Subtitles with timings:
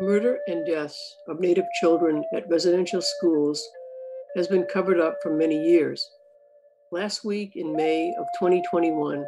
[0.00, 3.62] Murder and deaths of Native children at residential schools
[4.34, 6.10] has been covered up for many years.
[6.90, 9.26] Last week in May of 2021,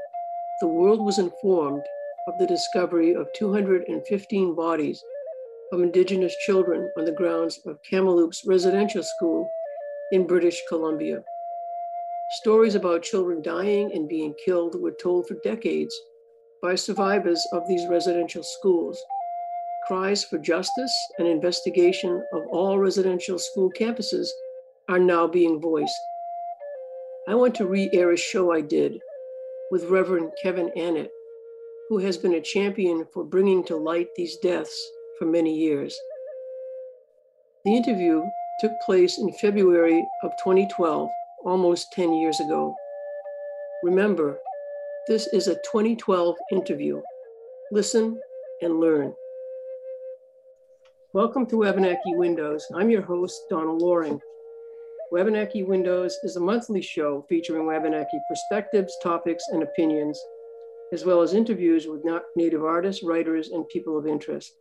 [0.62, 1.82] the world was informed
[2.26, 5.04] of the discovery of 215 bodies
[5.72, 9.50] of Indigenous children on the grounds of Kamloops Residential School
[10.12, 11.22] in British Columbia.
[12.40, 15.94] Stories about children dying and being killed were told for decades
[16.62, 18.98] by survivors of these residential schools.
[19.86, 24.28] Cries for justice and investigation of all residential school campuses
[24.88, 26.00] are now being voiced.
[27.26, 29.00] I want to re air a show I did
[29.72, 31.10] with Reverend Kevin Annett,
[31.88, 35.98] who has been a champion for bringing to light these deaths for many years.
[37.64, 38.22] The interview
[38.60, 41.08] took place in February of 2012,
[41.44, 42.74] almost 10 years ago.
[43.82, 44.38] Remember,
[45.08, 47.02] this is a 2012 interview.
[47.72, 48.20] Listen
[48.60, 49.12] and learn.
[51.14, 52.66] Welcome to Wabanaki Windows.
[52.74, 54.18] I'm your host, Donna Loring.
[55.10, 60.18] Wabanaki Windows is a monthly show featuring Wabanaki perspectives, topics, and opinions,
[60.90, 62.02] as well as interviews with
[62.34, 64.54] Native artists, writers, and people of interest.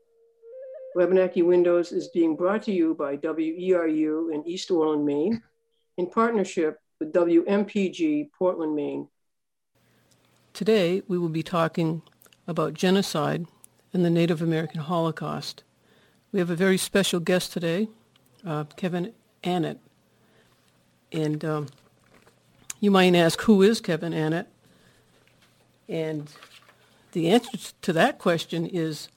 [0.93, 5.41] Wabanaki Windows is being brought to you by WERU in East Orland, Maine,
[5.97, 9.07] in partnership with WMPG Portland, Maine.
[10.51, 12.01] Today, we will be talking
[12.45, 13.45] about genocide
[13.93, 15.63] and the Native American Holocaust.
[16.33, 17.89] We have a very special guest today,
[18.45, 19.11] uh, Kevin
[19.43, 19.79] Annett.
[21.11, 21.67] And um,
[22.79, 24.45] you might ask, who is Kevin Annett?
[25.89, 26.31] And
[27.11, 29.09] the answer to that question is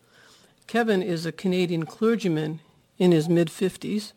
[0.66, 2.58] Kevin is a Canadian clergyman
[2.98, 4.12] in his mid-50s.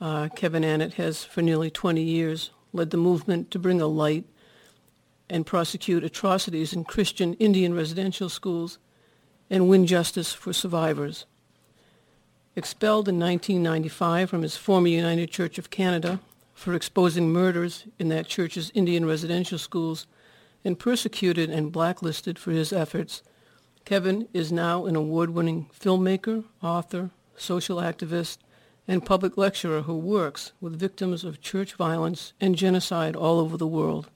[0.00, 4.24] Uh, Kevin Annett has, for nearly 20 years, led the movement to bring a light
[5.28, 8.78] and prosecute atrocities in Christian Indian residential schools
[9.50, 11.26] and win justice for survivors.
[12.58, 16.18] Expelled in 1995 from his former United Church of Canada
[16.54, 20.08] for exposing murders in that church's Indian residential schools
[20.64, 23.22] and persecuted and blacklisted for his efforts,
[23.84, 28.38] Kevin is now an award-winning filmmaker, author, social activist,
[28.88, 33.68] and public lecturer who works with victims of church violence and genocide all over the
[33.68, 34.10] world.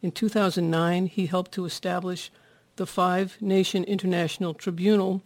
[0.00, 2.30] In 2009, he helped to establish
[2.76, 5.22] the Five Nation International Tribunal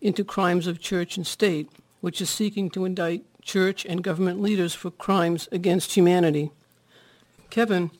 [0.00, 1.70] into crimes of church and state,
[2.00, 6.50] which is seeking to indict church and government leaders for crimes against humanity.
[7.50, 7.90] Kevin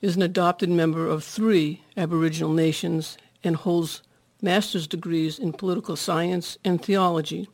[0.00, 4.02] is an adopted member of three Aboriginal nations and holds
[4.42, 7.48] master's degrees in political science and theology.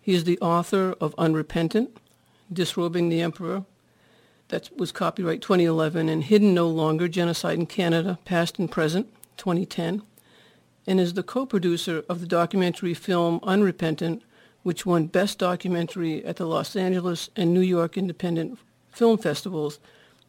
[0.00, 1.96] He is the author of Unrepentant,
[2.52, 3.64] Disrobing the Emperor,
[4.48, 9.08] that was copyright 2011, and Hidden No Longer, Genocide in Canada, Past and Present,
[9.38, 10.02] 2010,
[10.86, 14.22] and is the co-producer of the documentary film Unrepentant,
[14.62, 18.58] which won Best Documentary at the Los Angeles and New York Independent
[18.90, 19.78] Film Festivals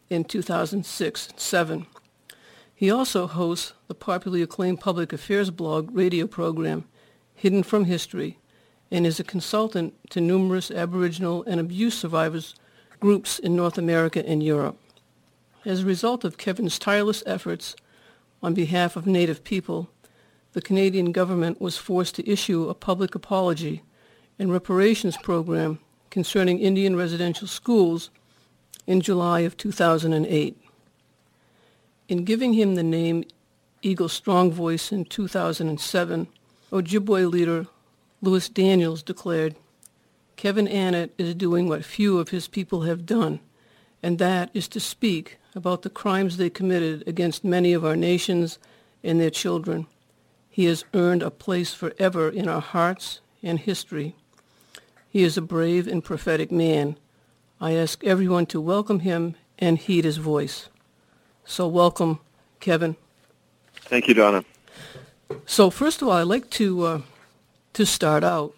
[0.10, 1.86] in 2006-7.
[2.74, 6.86] He also hosts the popularly acclaimed public affairs blog radio program
[7.34, 8.38] Hidden from History
[8.92, 12.56] and is a consultant to numerous Aboriginal and abuse survivors
[13.00, 14.78] groups in North America and Europe.
[15.66, 17.76] As a result of Kevin's tireless efforts
[18.44, 19.90] on behalf of Native people,
[20.56, 23.84] the Canadian government was forced to issue a public apology
[24.40, 25.80] and reparations program
[26.10, 28.10] concerning Indian residential schools
[28.88, 30.58] in July of 2008.
[32.08, 33.26] In giving him the name
[33.82, 36.28] Eagle Strong Voice in 2007,
[36.72, 37.68] Ojibwe leader
[38.22, 39.58] Louis Daniels declared,
[40.38, 43.42] Kevin Annett is doing what few of his people have done,
[44.02, 48.58] and that is to speak about the crimes they committed against many of our nations
[49.04, 49.86] and their children.
[50.56, 54.16] He has earned a place forever in our hearts and history.
[55.10, 56.98] He is a brave and prophetic man.
[57.60, 60.70] I ask everyone to welcome him and heed his voice.
[61.44, 62.22] So welcome,
[62.62, 62.96] Kevin.
[63.82, 64.46] Thank you, Donna.
[65.46, 67.02] So first of all, I'd like to uh,
[67.74, 68.56] to start out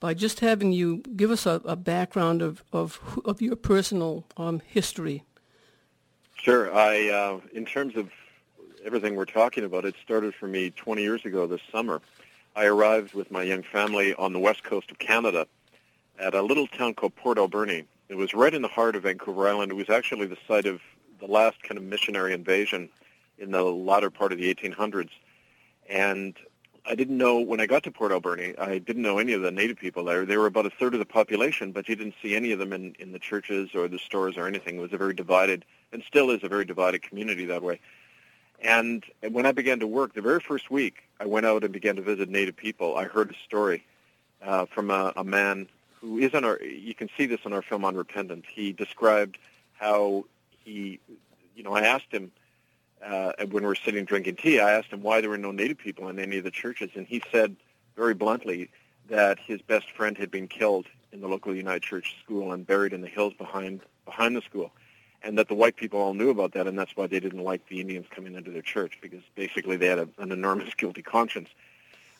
[0.00, 4.60] by just having you give us a, a background of, of, of your personal um,
[4.66, 5.24] history.
[6.34, 6.70] Sure.
[6.76, 8.10] I, uh, in terms of
[8.84, 12.00] everything we're talking about, it started for me 20 years ago this summer.
[12.54, 15.46] I arrived with my young family on the west coast of Canada
[16.18, 17.84] at a little town called Port Alberni.
[18.08, 19.72] It was right in the heart of Vancouver Island.
[19.72, 20.80] It was actually the site of
[21.20, 22.88] the last kind of missionary invasion
[23.38, 25.10] in the latter part of the 1800s.
[25.88, 26.36] And
[26.84, 29.52] I didn't know when I got to Port Alberni, I didn't know any of the
[29.52, 30.26] native people there.
[30.26, 32.72] They were about a third of the population, but you didn't see any of them
[32.72, 34.76] in, in the churches or the stores or anything.
[34.76, 37.80] It was a very divided, and still is a very divided community that way.
[38.62, 41.96] And when I began to work, the very first week I went out and began
[41.96, 43.84] to visit Native people, I heard a story
[44.40, 45.68] uh, from a, a man
[46.00, 46.60] who is on our.
[46.62, 48.44] You can see this in our film Unrepentant.
[48.48, 49.38] He described
[49.74, 50.26] how
[50.64, 51.00] he,
[51.56, 52.30] you know, I asked him
[53.04, 54.60] uh, when we were sitting drinking tea.
[54.60, 57.06] I asked him why there were no Native people in any of the churches, and
[57.06, 57.56] he said
[57.96, 58.70] very bluntly
[59.08, 62.92] that his best friend had been killed in the local United Church school and buried
[62.92, 64.72] in the hills behind behind the school
[65.24, 67.66] and that the white people all knew about that, and that's why they didn't like
[67.68, 71.48] the Indians coming into their church because basically they had a, an enormous guilty conscience.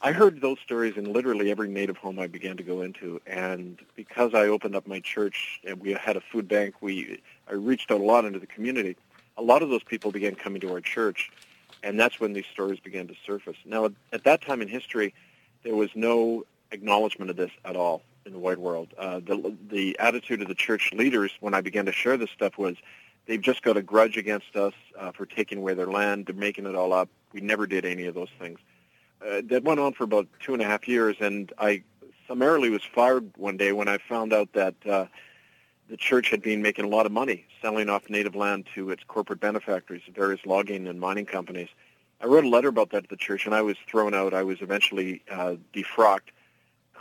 [0.05, 3.79] I heard those stories in literally every native home I began to go into, and
[3.95, 7.91] because I opened up my church and we had a food bank, we I reached
[7.91, 8.97] out a lot into the community.
[9.37, 11.31] A lot of those people began coming to our church,
[11.85, 13.57] and that's when these stories began to surface.
[13.65, 15.15] Now, at that time in history,
[15.63, 18.95] there was no acknowledgement of this at all in the white world.
[18.99, 22.59] Uh, the the attitude of the church leaders when I began to share this stuff
[22.59, 22.77] was,
[23.27, 26.27] they've just got a grudge against us uh, for taking away their land.
[26.27, 27.09] They're making it all up.
[27.33, 28.59] We never did any of those things.
[29.27, 31.83] Uh, that went on for about two and a half years, and I
[32.27, 35.07] summarily was fired one day when I found out that uh,
[35.89, 39.05] the church had been making a lot of money selling off native land to its
[39.07, 41.69] corporate benefactors, various logging and mining companies.
[42.21, 44.35] I wrote a letter about that to the church, and I was thrown out.
[44.35, 46.32] I was eventually uh, defrocked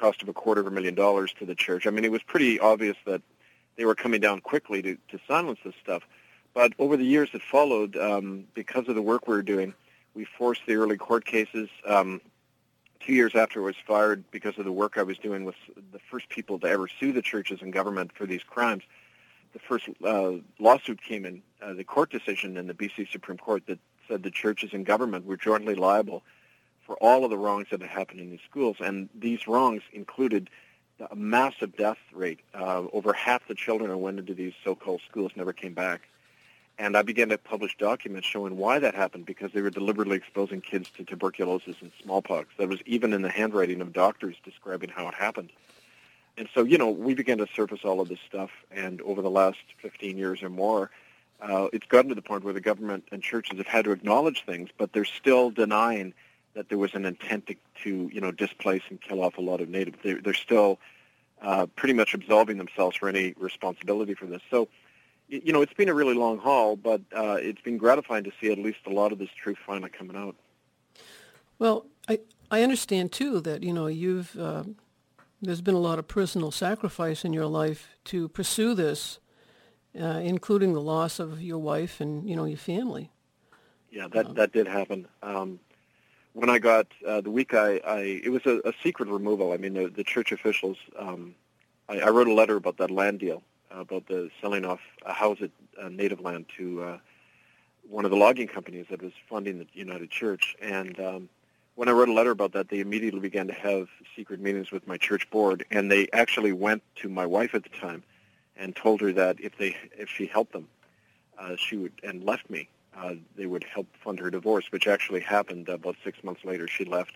[0.01, 1.85] cost of a quarter of a million dollars to the church.
[1.85, 3.21] I mean, it was pretty obvious that
[3.77, 6.01] they were coming down quickly to, to silence this stuff.
[6.55, 9.73] But over the years that followed, um, because of the work we were doing,
[10.15, 11.69] we forced the early court cases.
[11.87, 12.19] Um,
[12.99, 15.55] two years after I was fired, because of the work I was doing with
[15.93, 18.83] the first people to ever sue the churches and government for these crimes,
[19.53, 23.63] the first uh, lawsuit came in, uh, the court decision in the BC Supreme Court
[23.67, 26.23] that said the churches and government were jointly liable
[26.85, 28.77] for all of the wrongs that had happened in these schools.
[28.79, 30.49] And these wrongs included
[31.09, 32.39] a massive death rate.
[32.53, 36.01] Uh, over half the children who went into these so-called schools never came back.
[36.77, 40.61] And I began to publish documents showing why that happened because they were deliberately exposing
[40.61, 42.49] kids to tuberculosis and smallpox.
[42.57, 45.51] That was even in the handwriting of doctors describing how it happened.
[46.37, 48.49] And so, you know, we began to surface all of this stuff.
[48.71, 50.89] And over the last 15 years or more,
[51.41, 54.43] uh, it's gotten to the point where the government and churches have had to acknowledge
[54.45, 56.13] things, but they're still denying–
[56.53, 59.61] that there was an intent to, to you know displace and kill off a lot
[59.61, 59.97] of natives.
[60.03, 60.79] They, they're still
[61.41, 64.41] uh, pretty much absolving themselves for any responsibility for this.
[64.51, 64.67] So,
[65.27, 68.51] you know, it's been a really long haul, but uh, it's been gratifying to see
[68.51, 70.35] at least a lot of this truth finally coming out.
[71.57, 72.19] Well, I
[72.49, 74.63] I understand too that you know you've uh,
[75.41, 79.19] there's been a lot of personal sacrifice in your life to pursue this,
[79.99, 83.09] uh, including the loss of your wife and you know your family.
[83.89, 85.07] Yeah, that uh, that did happen.
[85.23, 85.59] Um,
[86.33, 89.51] when I got uh, the week I, I it was a, a secret removal.
[89.51, 90.77] I mean, the, the church officials.
[90.97, 91.35] Um,
[91.89, 93.43] I, I wrote a letter about that land deal,
[93.73, 95.51] uh, about the selling off a house at
[95.81, 96.97] uh, native land to uh,
[97.89, 100.55] one of the logging companies that was funding the United Church.
[100.61, 101.29] And um,
[101.75, 104.87] when I wrote a letter about that, they immediately began to have secret meetings with
[104.87, 108.03] my church board, and they actually went to my wife at the time
[108.55, 110.67] and told her that if they if she helped them,
[111.37, 115.21] uh, she would and left me uh, they would help fund her divorce, which actually
[115.21, 116.67] happened about six months later.
[116.67, 117.13] She left,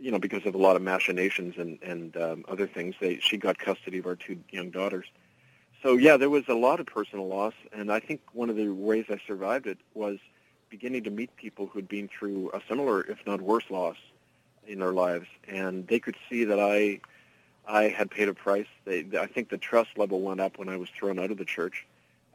[0.00, 2.94] you know, because of a lot of machinations and and um, other things.
[3.00, 5.06] They she got custody of our two young daughters.
[5.82, 8.68] So yeah, there was a lot of personal loss, and I think one of the
[8.70, 10.18] ways I survived it was
[10.70, 13.96] beginning to meet people who'd been through a similar, if not worse, loss
[14.66, 17.00] in their lives, and they could see that I
[17.68, 18.66] I had paid a price.
[18.84, 21.44] They, I think the trust level went up when I was thrown out of the
[21.44, 21.86] church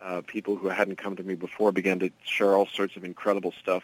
[0.02, 3.54] uh, people who hadn't come to me before began to share all sorts of incredible
[3.60, 3.84] stuff.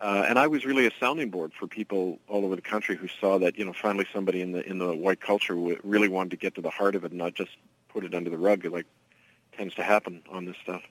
[0.00, 3.06] Uh, and I was really a sounding board for people all over the country who
[3.06, 6.36] saw that, you know, finally somebody in the in the white culture really wanted to
[6.36, 7.52] get to the heart of it and not just
[7.88, 8.86] put it under the rug, like
[9.56, 10.82] tends to happen on this stuff.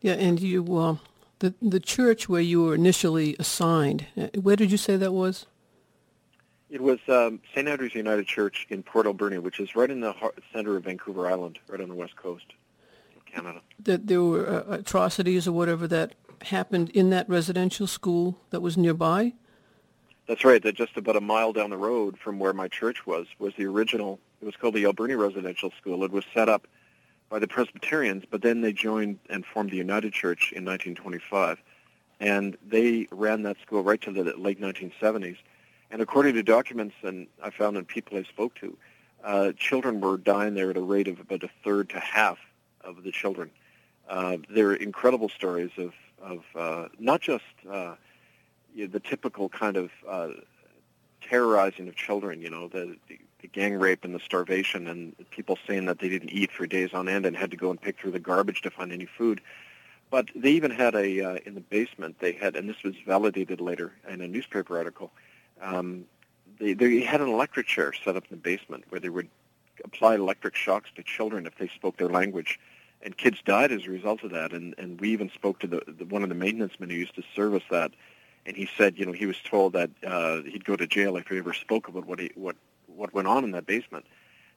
[0.00, 0.96] Yeah, and you, uh,
[1.40, 5.44] the the church where you were initially assigned, uh, where did you say that was?
[6.70, 7.66] It was um, St.
[7.66, 11.26] Andrew's United Church in Port Alberni, which is right in the heart, center of Vancouver
[11.26, 12.44] Island, right on the west coast.
[13.32, 13.60] Canada.
[13.82, 18.76] That there were uh, atrocities or whatever that happened in that residential school that was
[18.76, 19.34] nearby?
[20.26, 20.62] That's right.
[20.62, 23.64] That just about a mile down the road from where my church was was the
[23.64, 24.20] original.
[24.42, 26.04] It was called the Alberni Residential School.
[26.04, 26.66] It was set up
[27.28, 31.58] by the Presbyterians, but then they joined and formed the United Church in 1925,
[32.20, 35.36] and they ran that school right to the late 1970s.
[35.90, 38.76] And according to documents, and I found in people I spoke to,
[39.24, 42.38] uh, children were dying there at a rate of about a third to half
[42.88, 43.50] of the children.
[44.08, 45.92] Uh, they're incredible stories of,
[46.22, 47.94] of uh, not just uh,
[48.74, 50.28] you know, the typical kind of uh,
[51.20, 55.58] terrorizing of children, you know, the, the, the gang rape and the starvation and people
[55.66, 57.98] saying that they didn't eat for days on end and had to go and pick
[57.98, 59.40] through the garbage to find any food.
[60.10, 63.60] But they even had a, uh, in the basement, they had, and this was validated
[63.60, 65.10] later in a newspaper article,
[65.60, 66.04] um,
[66.58, 69.28] they, they had an electric chair set up in the basement where they would
[69.84, 72.58] apply electric shocks to children if they spoke their language.
[73.02, 74.52] And kids died as a result of that.
[74.52, 77.14] And, and we even spoke to the, the one of the maintenance men who used
[77.14, 77.92] to service that.
[78.46, 81.28] And he said, you know, he was told that uh, he'd go to jail if
[81.28, 84.06] he ever spoke about what, he, what, what went on in that basement.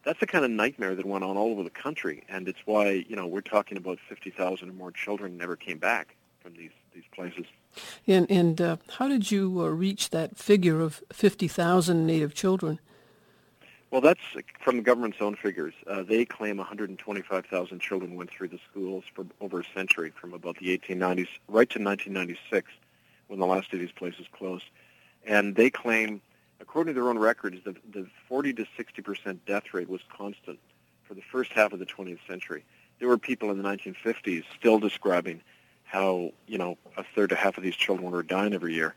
[0.03, 2.23] That's the kind of nightmare that went on all over the country.
[2.27, 6.15] And it's why, you know, we're talking about 50,000 or more children never came back
[6.39, 7.45] from these, these places.
[8.07, 12.79] And, and uh, how did you uh, reach that figure of 50,000 Native children?
[13.91, 14.21] Well, that's
[14.61, 15.73] from the government's own figures.
[15.85, 20.57] Uh, they claim 125,000 children went through the schools for over a century, from about
[20.59, 22.71] the 1890s right to 1996,
[23.27, 24.63] when the last of these places closed.
[25.25, 26.21] And they claim,
[26.61, 30.59] according to their own records, the, the 40 to 60 percent death rate was constant
[31.03, 32.63] for the first half of the 20th century.
[32.99, 35.41] There were people in the 1950s still describing
[35.83, 38.95] how, you know, a third to half of these children were dying every year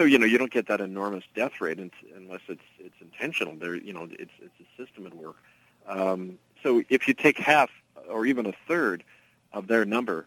[0.00, 1.78] so you know you don't get that enormous death rate
[2.16, 3.54] unless it's it's intentional.
[3.54, 5.36] There, you know, it's it's a system at work.
[5.86, 7.68] Um, so if you take half
[8.08, 9.04] or even a third
[9.52, 10.24] of their number,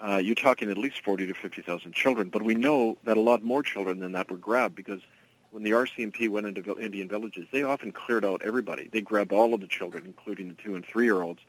[0.00, 2.28] uh, you're talking at least 40 to 50,000 children.
[2.28, 5.00] But we know that a lot more children than that were grabbed because
[5.50, 8.88] when the RCMP went into Indian villages, they often cleared out everybody.
[8.92, 11.40] They grabbed all of the children, including the two and three year olds,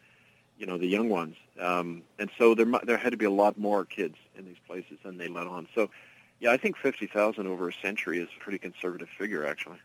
[0.57, 1.35] you know, the young ones.
[1.59, 4.97] Um, and so there there had to be a lot more kids in these places
[5.03, 5.67] than they let on.
[5.75, 5.91] So
[6.39, 9.77] yeah, I think 50,000 over a century is a pretty conservative figure, actually.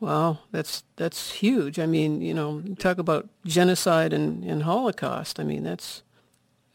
[0.00, 1.78] Wow, that's that's huge.
[1.78, 5.38] I mean, you know, talk about genocide and, and Holocaust.
[5.38, 6.02] I mean, that's.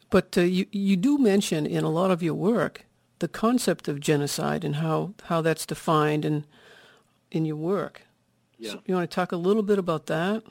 [0.08, 2.86] But uh, you you do mention in a lot of your work
[3.20, 6.44] the concept of genocide and how, how that's defined in
[7.30, 8.02] in your work.
[8.58, 8.72] Yeah.
[8.72, 10.42] So you want to talk a little bit about that?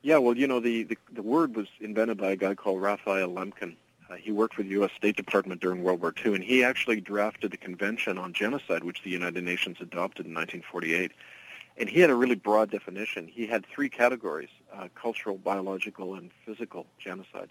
[0.00, 3.28] Yeah, well, you know, the, the, the word was invented by a guy called Raphael
[3.28, 3.76] Lemkin,
[4.10, 4.90] uh, he worked for the U.S.
[4.96, 9.02] State Department during World War II, and he actually drafted the Convention on Genocide, which
[9.02, 11.12] the United Nations adopted in 1948.
[11.76, 13.28] And he had a really broad definition.
[13.28, 17.50] He had three categories, uh, cultural, biological, and physical genocide.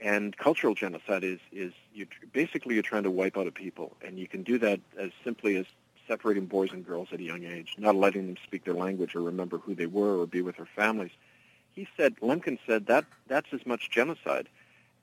[0.00, 4.18] And cultural genocide is, is you, basically you're trying to wipe out a people, and
[4.18, 5.66] you can do that as simply as
[6.08, 9.20] separating boys and girls at a young age, not letting them speak their language or
[9.20, 11.12] remember who they were or be with their families.
[11.74, 14.48] He said, Lemkin said, that that's as much genocide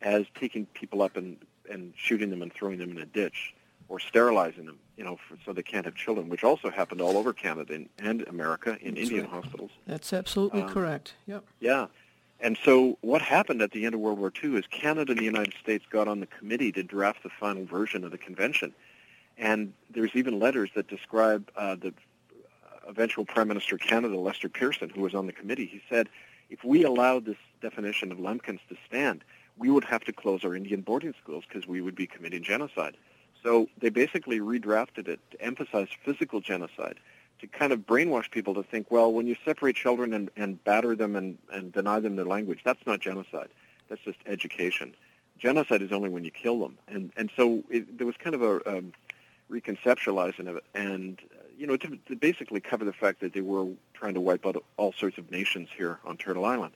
[0.02, 1.38] as taking people up and,
[1.70, 3.54] and shooting them and throwing them in a ditch
[3.88, 7.18] or sterilizing them, you know, for, so they can't have children, which also happened all
[7.18, 9.34] over Canada and, and America in That's Indian right.
[9.34, 9.72] hospitals.
[9.88, 11.16] That's absolutely um, correct.
[11.26, 11.44] Yep.
[11.60, 11.88] Yeah.
[12.40, 15.26] And so what happened at the end of World War II is Canada and the
[15.26, 18.74] United States got on the committee to draft the final version of the convention.
[19.38, 21.94] And there's even letters that describe uh, the
[22.88, 25.66] eventual Prime Minister of Canada, Lester Pearson, who was on the committee.
[25.66, 26.10] He said,
[26.50, 29.24] if we allowed this definition of Lemkin's to stand,
[29.60, 32.96] we would have to close our Indian boarding schools because we would be committing genocide.
[33.44, 36.98] So they basically redrafted it to emphasize physical genocide,
[37.42, 40.96] to kind of brainwash people to think, well, when you separate children and, and batter
[40.96, 43.50] them and, and deny them their language, that's not genocide.
[43.90, 44.96] That's just education.
[45.38, 46.78] Genocide is only when you kill them.
[46.88, 48.94] And, and so it, there was kind of a um,
[49.50, 50.64] reconceptualizing of it.
[50.76, 51.20] And,
[51.58, 54.62] you know, to, to basically cover the fact that they were trying to wipe out
[54.78, 56.74] all sorts of nations here on Turtle Island.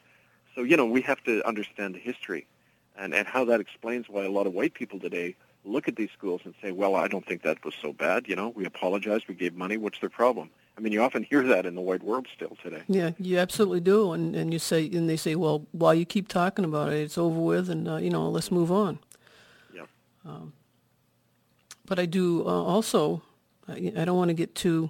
[0.55, 2.47] So, you know, we have to understand the history
[2.95, 5.35] and, and how that explains why a lot of white people today
[5.65, 8.27] look at these schools and say, well, I don't think that was so bad.
[8.27, 9.77] You know, we apologized, we gave money.
[9.77, 10.49] What's their problem?
[10.77, 12.81] I mean, you often hear that in the white world still today.
[12.87, 14.13] Yeah, you absolutely do.
[14.13, 16.99] And and you say, and they say, well, why you keep talking about it?
[16.99, 18.99] It's over with, and uh, you know, let's move on.
[19.73, 19.85] Yeah.
[20.25, 20.53] Um,
[21.85, 23.21] but I do uh, also.
[23.67, 24.89] I, I, don't want to get too.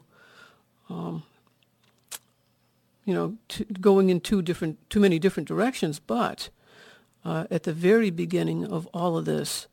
[0.90, 1.24] Um,
[3.06, 3.38] you know,
[3.80, 6.50] going in two different, too many different directions, but
[7.26, 9.68] uh, at the very beginning of all of this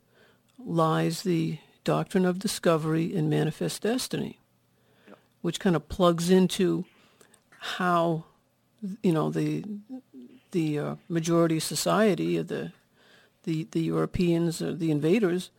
[0.58, 4.38] lies the doctrine of discovery and manifest destiny,
[5.40, 6.84] which kind of plugs into
[7.58, 8.24] how,
[9.02, 9.64] you know, the
[10.52, 12.72] the uh, majority society of the
[13.44, 15.50] the the Europeans or the invaders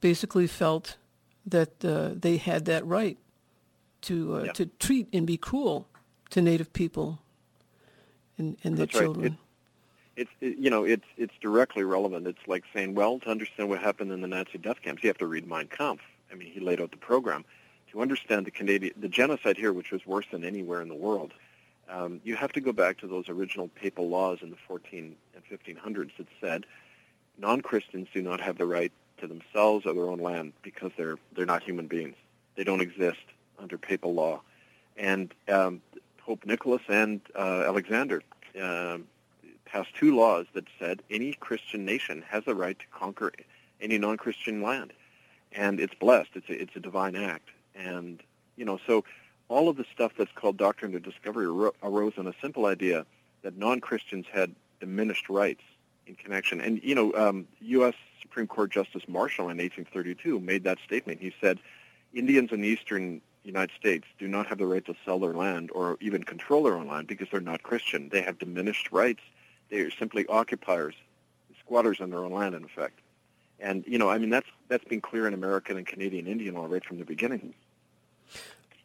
[0.00, 0.96] basically felt
[1.46, 3.18] that uh, they had that right
[4.02, 4.54] to uh, yep.
[4.54, 5.88] to treat and be cruel
[6.30, 7.20] to Native people
[8.38, 9.32] and, and their children.
[9.32, 9.43] Right
[10.16, 12.26] it's it, you know it's it's directly relevant.
[12.26, 15.18] It's like saying, well, to understand what happened in the Nazi death camps, you have
[15.18, 16.02] to read Mein Kampf.
[16.30, 17.44] I mean, he laid out the program
[17.92, 21.32] to understand the Canadian the genocide here, which was worse than anywhere in the world.
[21.88, 25.76] Um, you have to go back to those original papal laws in the 14 and
[25.76, 26.64] 1500s that said
[27.38, 31.46] non-Christians do not have the right to themselves or their own land because they're they're
[31.46, 32.16] not human beings.
[32.56, 33.24] They don't exist
[33.58, 34.40] under papal law.
[34.96, 35.82] And um,
[36.18, 38.22] Pope Nicholas and uh, Alexander
[38.60, 39.06] um,
[39.74, 43.32] passed two laws that said any Christian nation has the right to conquer
[43.80, 44.92] any non-Christian land,
[45.50, 46.30] and it's blessed.
[46.34, 48.22] It's a, it's a divine act, and
[48.56, 49.04] you know so
[49.48, 51.46] all of the stuff that's called doctrine of discovery
[51.82, 53.04] arose on a simple idea
[53.42, 55.62] that non-Christians had diminished rights
[56.06, 56.60] in connection.
[56.60, 57.94] And, you know, um, U.S.
[58.22, 61.20] Supreme Court Justice Marshall in 1832 made that statement.
[61.20, 61.58] He said,
[62.14, 65.70] Indians in the eastern United States do not have the right to sell their land
[65.74, 68.08] or even control their own land because they're not Christian.
[68.08, 69.20] They have diminished rights.
[69.74, 70.94] They are simply occupiers,
[71.58, 73.00] squatters on their own land, in effect.
[73.58, 76.66] And you know, I mean, that's that's been clear in American and Canadian Indian law
[76.66, 77.54] right from the beginning.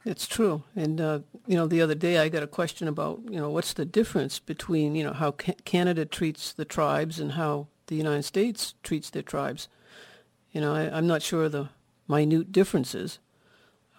[0.03, 3.39] It's true, and uh, you know, the other day I got a question about you
[3.39, 7.67] know what's the difference between you know how ca- Canada treats the tribes and how
[7.85, 9.67] the United States treats their tribes.
[10.53, 11.69] You know, I, am not sure the
[12.07, 13.19] minute differences.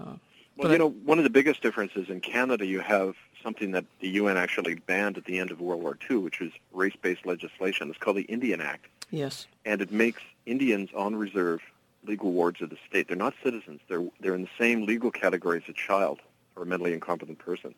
[0.00, 0.14] Uh,
[0.56, 3.84] well, you I, know, one of the biggest differences in Canada, you have something that
[4.00, 7.88] the UN actually banned at the end of World War II, which was race-based legislation.
[7.90, 8.86] It's called the Indian Act.
[9.10, 9.46] Yes.
[9.64, 11.60] And it makes Indians on reserve
[12.04, 13.08] legal wards of the state.
[13.08, 13.80] They're not citizens.
[13.88, 16.20] They're they're in the same legal category as a child
[16.56, 17.74] or a mentally incompetent person.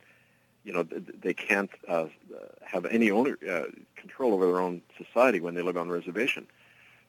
[0.65, 2.07] You know, they can't uh,
[2.65, 3.65] have any owner uh,
[3.97, 6.47] control over their own society when they live on reservation.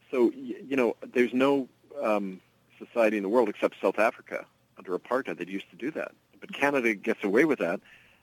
[0.10, 1.68] So, you know, there's no
[2.02, 2.42] um,
[2.80, 4.46] society in the world except South Africa
[4.78, 6.12] under apartheid that used to do that.
[6.40, 7.80] But Canada gets away with that.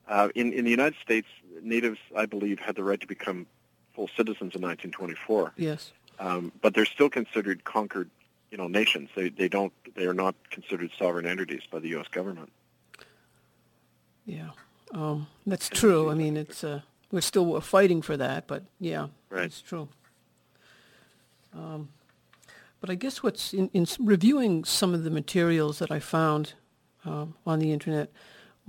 [0.09, 1.29] Uh, in in the United States,
[1.63, 3.47] natives, I believe, had the right to become
[3.95, 5.53] full citizens in 1924.
[5.57, 5.93] Yes.
[6.19, 8.11] Um, but they're still considered conquered,
[8.51, 9.09] you know, nations.
[9.15, 12.09] They they don't they are not considered sovereign entities by the U.S.
[12.09, 12.53] government.
[14.27, 14.51] Yeah,
[14.93, 16.11] um, that's true.
[16.11, 16.81] I mean, it's uh,
[17.11, 19.45] we're still fighting for that, but yeah, right.
[19.45, 19.89] it's true.
[21.55, 21.89] Um,
[22.81, 26.55] but I guess what's in, in, reviewing some of the materials that I found
[27.05, 28.11] um, on the internet,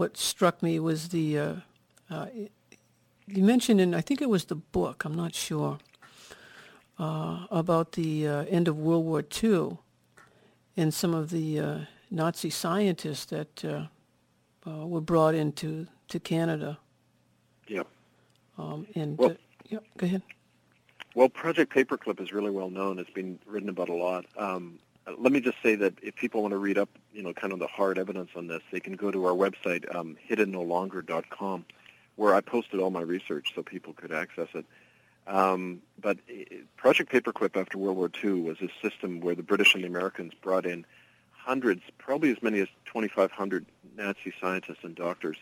[0.02, 1.56] what struck me was the uh,
[2.10, 2.26] uh,
[3.28, 5.06] you mentioned in I think it was the book.
[5.06, 5.78] I'm not sure
[6.98, 9.78] uh, about the uh, end of World War II
[10.76, 11.78] and some of the uh,
[12.10, 13.86] Nazi scientists that uh,
[14.68, 16.80] uh, were brought into to Canada.
[17.68, 17.84] Yeah.
[18.58, 19.38] Um, and well,
[19.70, 20.24] yeah, go ahead.
[21.14, 22.98] Well, Project Paperclip is really well known.
[22.98, 24.26] It's been written about a lot.
[24.36, 27.54] Um, let me just say that if people want to read up, you know, kind
[27.54, 31.66] of the hard evidence on this, they can go to our website, um, hiddennolonger.com,
[32.16, 34.66] where I posted all my research so people could access it.
[35.28, 36.18] Um, but
[36.78, 40.34] Project Paperclip after World War II was a system where the British and the Americans
[40.42, 40.86] brought in
[41.32, 45.38] hundreds, probably as many as 2,500 Nazi scientists and doctors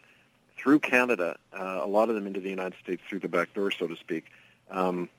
[0.57, 3.71] through Canada, uh, a lot of them into the United States through the back door,
[3.71, 4.25] so to speak.
[4.69, 5.09] Um,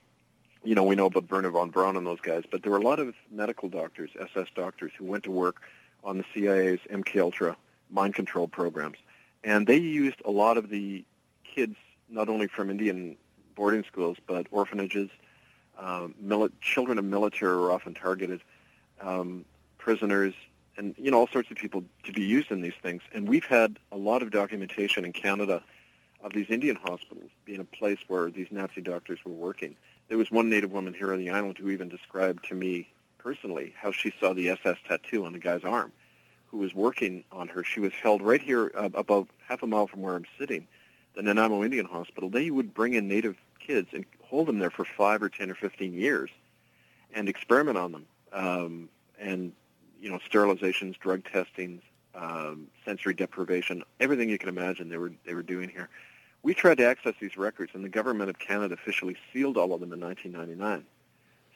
[0.63, 2.83] you know, we know about Wernher von Braun and those guys, but there were a
[2.83, 5.61] lot of medical doctors, SS doctors, who went to work
[6.03, 7.57] on the CIA's MK Ultra
[7.89, 8.97] mind control programs,
[9.43, 11.03] and they used a lot of the
[11.43, 11.75] kids,
[12.09, 13.17] not only from Indian
[13.55, 15.09] boarding schools, but orphanages,
[15.77, 18.41] um, mili- children of military were often targeted,
[19.01, 19.45] um,
[19.77, 20.33] prisoners,
[20.77, 23.01] and you know all sorts of people to be used in these things.
[23.13, 25.63] And we've had a lot of documentation in Canada
[26.23, 29.75] of these Indian hospitals being a place where these Nazi doctors were working.
[30.11, 33.73] There was one Native woman here on the island who even described to me personally
[33.77, 35.93] how she saw the SS tattoo on the guy's arm,
[36.47, 37.63] who was working on her.
[37.63, 40.67] She was held right here uh, about half a mile from where I'm sitting
[41.15, 44.83] the Nanaimo Indian Hospital, they would bring in native kids and hold them there for
[44.83, 46.29] five or ten or fifteen years,
[47.13, 49.53] and experiment on them, um, and
[50.01, 51.81] you know sterilizations, drug testings,
[52.15, 55.87] um, sensory deprivation, everything you can imagine they were they were doing here.
[56.43, 59.79] We tried to access these records, and the government of Canada officially sealed all of
[59.79, 60.85] them in 1999.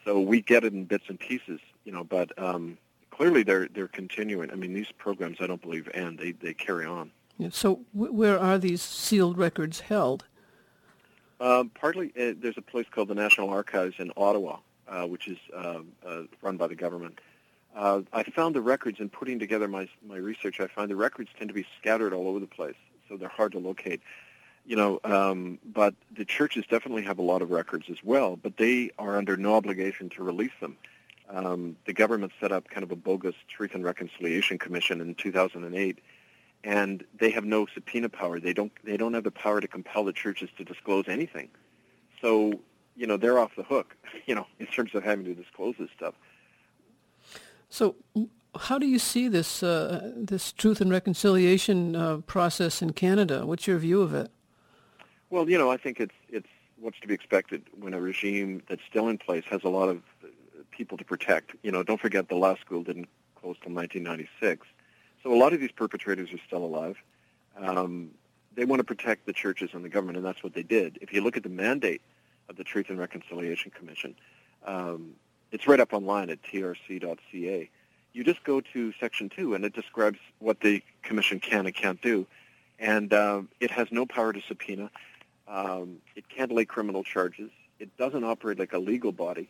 [0.04, 2.78] So we get it in bits and pieces, you know, but um,
[3.10, 4.52] clearly they're they're continuing.
[4.52, 7.12] I mean, these programs I don't believe end; they they carry on.
[7.38, 10.26] Yeah, so w- where are these sealed records held?
[11.39, 15.38] Um, partly, uh, there's a place called the National Archives in Ottawa, uh, which is
[15.56, 17.19] uh, uh run by the government.
[17.76, 20.60] Uh, I found the records in putting together my my research.
[20.60, 22.78] I find the records tend to be scattered all over the place,
[23.10, 24.02] so they're hard to locate.
[24.65, 28.58] You know, um, but the churches definitely have a lot of records as well, but
[28.58, 30.78] they are under no obligation to release them.
[31.30, 35.99] Um, the government set up kind of a bogus Truth and Reconciliation Commission in 2008
[36.65, 38.39] and they have no subpoena power.
[38.39, 41.49] They don't they don't have the power to compel the churches to disclose anything.
[42.21, 42.60] So
[42.95, 43.95] you know they're off the hook.
[44.25, 46.15] You know in terms of having to disclose this stuff.
[47.69, 47.95] So
[48.58, 53.45] how do you see this uh, this truth and reconciliation uh, process in Canada?
[53.45, 54.32] What's your view of it?
[55.30, 56.48] Well, you know, I think it's it's
[56.80, 60.02] what's to be expected when a regime that's still in place has a lot of
[60.72, 61.56] people to protect.
[61.64, 64.68] You know, don't forget the law school didn't close till 1996.
[65.24, 66.98] So a lot of these perpetrators are still alive.
[67.58, 68.12] Um,
[68.56, 70.98] they want to protect the churches and the government, and that's what they did.
[71.02, 72.02] If you look at the mandate
[72.50, 74.16] of the Truth and Reconciliation Commission,
[74.66, 75.14] um,
[75.52, 77.70] it's right up online at trc.ca.
[78.14, 82.02] You just go to Section 2, and it describes what the commission can and can't
[82.02, 82.28] do.
[82.80, 84.92] and uh, it has no power to subpoena.
[85.47, 87.51] Um, it can't lay criminal charges.
[87.79, 89.49] It doesn't operate like a legal body.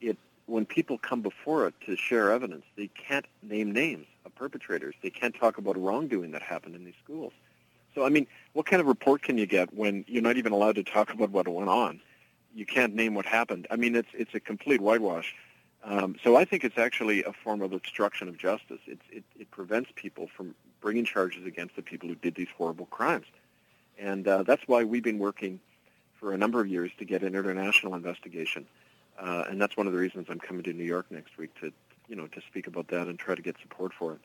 [0.00, 4.94] It when people come before it to share evidence, they can't name names of perpetrators.
[5.02, 7.32] They can't talk about wrongdoing that happened in these schools.
[7.94, 10.74] So, I mean, what kind of report can you get when you're not even allowed
[10.74, 12.00] to talk about what went on?
[12.54, 13.66] You can't name what happened.
[13.70, 15.34] I mean, it's it's a complete whitewash.
[15.82, 18.80] Um, so I think it's actually a form of obstruction of justice.
[18.86, 22.86] It, it, it prevents people from bringing charges against the people who did these horrible
[22.86, 23.26] crimes.
[23.98, 25.60] And uh, that's why we've been working
[26.18, 28.66] for a number of years to get an international investigation.
[29.18, 31.72] Uh, and that's one of the reasons I'm coming to New York next week to,
[32.08, 34.20] you know, to speak about that and try to get support for it.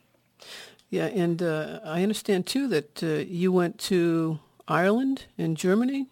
[0.90, 6.08] Yeah, and uh, I understand too that uh, you went to Ireland and Germany.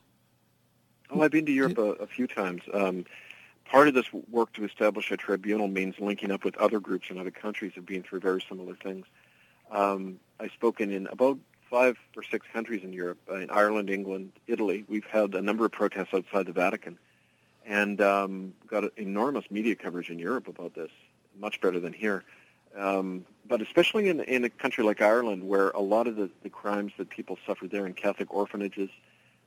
[1.09, 2.61] Oh, I've been to Europe a, a few times.
[2.73, 3.05] Um,
[3.65, 7.17] part of this work to establish a tribunal means linking up with other groups in
[7.17, 9.05] other countries who've been through very similar things.
[9.71, 11.37] Um, I've spoken in about
[11.69, 14.86] five or six countries in Europe, uh, in Ireland, England, Italy.
[14.88, 16.97] We've had a number of protests outside the Vatican
[17.65, 20.91] and um, got enormous media coverage in Europe about this,
[21.39, 22.23] much better than here.
[22.75, 26.49] Um, but especially in, in a country like Ireland, where a lot of the, the
[26.49, 28.89] crimes that people suffered there in Catholic orphanages,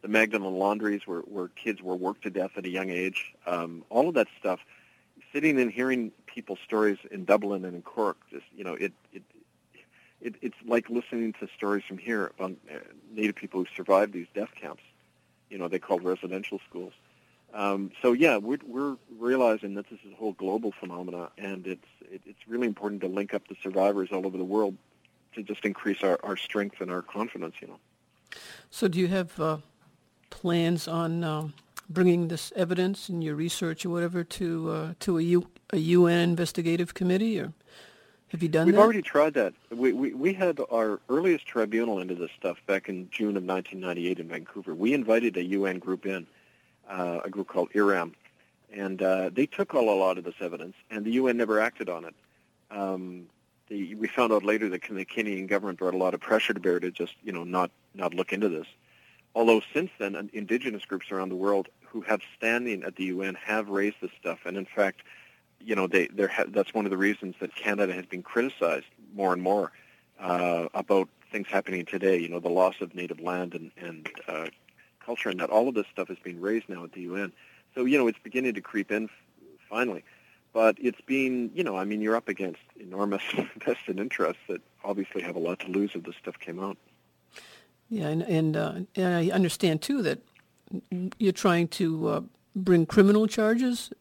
[0.03, 3.85] the Magdalen laundries, where, where kids were worked to death at a young age, um,
[3.89, 4.61] all of that stuff,
[5.33, 9.23] sitting and hearing people's stories in Dublin and in Cork, just you know, it, it
[10.21, 12.79] it, it's like listening to stories from here about uh,
[13.13, 14.83] Native people who survived these death camps.
[15.49, 16.93] You know, they called residential schools.
[17.53, 21.87] Um, so yeah, we're, we're realizing that this is a whole global phenomena, and it's
[22.03, 24.77] it, it's really important to link up the survivors all over the world
[25.35, 27.57] to just increase our, our strength and our confidence.
[27.61, 27.79] You know.
[28.71, 29.59] So do you have uh,
[30.31, 31.55] plans on um,
[31.89, 36.21] bringing this evidence in your research or whatever to uh, to a, U, a UN
[36.21, 37.53] investigative committee or?
[38.31, 38.81] Have you done We've that?
[38.81, 39.55] already tried that.
[39.71, 44.21] We, we, we had our earliest tribunal into this stuff back in June of 1998
[44.21, 44.75] in Vancouver.
[44.75, 46.27] We invited a UN group in,
[46.89, 48.15] uh, a group called IHRAAM,
[48.73, 51.89] and uh, they took all a lot of this evidence, and the UN never acted
[51.89, 52.15] on it.
[52.71, 53.27] Um,
[53.69, 56.61] the, we found out later that the Canadian government brought a lot of pressure to
[56.61, 58.67] bear to just, you know, not not look into this.
[59.35, 63.69] Although since then, indigenous groups around the world who have standing at the UN have
[63.69, 65.03] raised this stuff, and in fact,
[65.61, 69.33] you know, they, ha- that's one of the reasons that Canada has been criticized more
[69.33, 69.73] and more
[70.19, 72.19] uh, about things happening today.
[72.19, 74.47] You know, the loss of native land and, and uh,
[75.05, 77.33] culture, and that all of this stuff is being raised now at the UN.
[77.75, 79.11] So you know, it's beginning to creep in f-
[79.69, 80.05] finally.
[80.53, 83.23] But it's been, you know, I mean, you're up against enormous
[83.65, 86.77] vested interests that obviously have a lot to lose if this stuff came out.
[87.89, 90.21] Yeah, and and, uh, and I understand too that
[91.19, 92.21] you're trying to uh,
[92.55, 93.93] bring criminal charges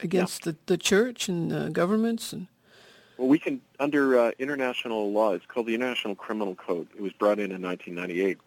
[0.00, 0.52] against yeah.
[0.52, 2.46] the, the church and uh, governments and
[3.16, 6.88] well we can under uh, international law it's called the international criminal code.
[6.96, 8.38] It was brought in in 1998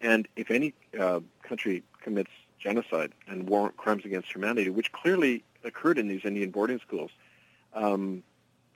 [0.00, 5.98] and if any uh, country commits genocide and war crimes against humanity which clearly occurred
[5.98, 7.10] in these indian boarding schools
[7.74, 8.22] um,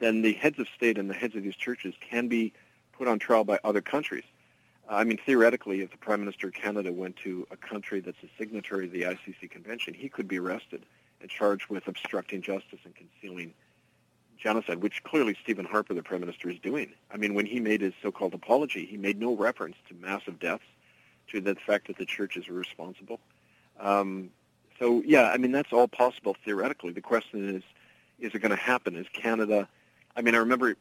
[0.03, 2.53] then the heads of state and the heads of these churches can be
[2.93, 4.25] put on trial by other countries.
[4.89, 8.29] I mean, theoretically, if the Prime Minister of Canada went to a country that's a
[8.37, 10.85] signatory to the ICC Convention, he could be arrested
[11.29, 13.55] charged with obstructing justice and concealing
[14.39, 16.93] genocide, which clearly Stephen Harper, the Prime Minister, is doing.
[17.13, 20.65] I mean, when he made his so-called apology, he made no reference to massive deaths,
[21.31, 23.21] to the fact that the churches were responsible.
[23.79, 24.31] Um,
[24.79, 26.93] so, yeah, I mean, that's all possible theoretically.
[26.93, 27.63] The question is,
[28.19, 28.97] is it going to happen?
[28.97, 29.69] Is Canada...
[30.15, 30.77] I mean, I remember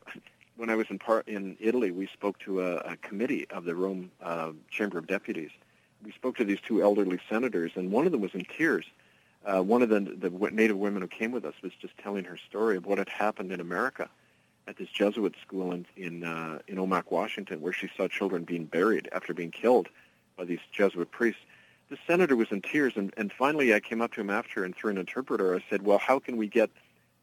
[0.57, 3.75] when I was in part in Italy, we spoke to a, a committee of the
[3.75, 5.51] Rome uh, Chamber of Deputies.
[6.03, 8.85] We spoke to these two elderly senators, and one of them was in tears
[9.45, 12.37] uh, one of the, the Native women who came with us was just telling her
[12.37, 14.09] story of what had happened in America
[14.67, 18.65] at this Jesuit school in in, uh, in Omak, Washington, where she saw children being
[18.65, 19.87] buried after being killed
[20.37, 21.41] by these Jesuit priests.
[21.89, 24.75] The senator was in tears, and, and finally I came up to him after and
[24.75, 26.69] through an interpreter I said, well, how can we get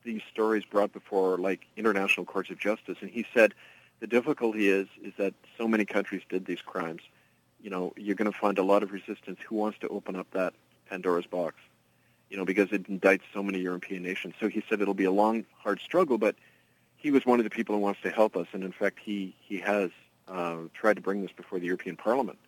[0.05, 2.99] these stories brought before like international courts of justice?
[3.01, 3.55] And he said,
[4.01, 7.03] the difficulty is is that so many countries did these crimes.
[7.61, 9.39] You know, you're going to find a lot of resistance.
[9.49, 10.55] Who wants to open up that
[10.89, 11.57] Pandora's box?
[12.31, 14.35] You know, because it indicts so many European nations.
[14.41, 16.37] So he said it'll be a long, hard struggle, but
[16.97, 19.35] he was one of the people who wants to help us, and in fact, he
[19.41, 19.91] he has
[20.27, 22.39] uh, tried to bring this before the European Parliament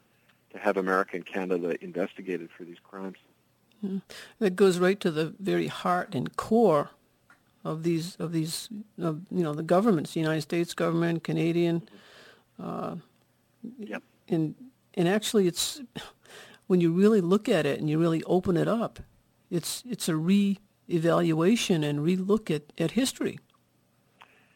[0.53, 3.17] to have America and Canada investigated for these crimes.
[3.81, 3.99] Hmm.
[4.41, 6.91] That goes right to the very heart and core
[7.65, 8.69] of these of these
[9.01, 11.89] of, you know the governments, the United States government, Canadian.
[12.63, 12.97] Uh,
[13.79, 14.03] yep.
[14.29, 14.55] And
[14.95, 15.81] and actually, it's
[16.67, 19.01] when you really look at it and you really open it up,
[19.51, 23.39] it's it's a re-evaluation and re-look at, at history.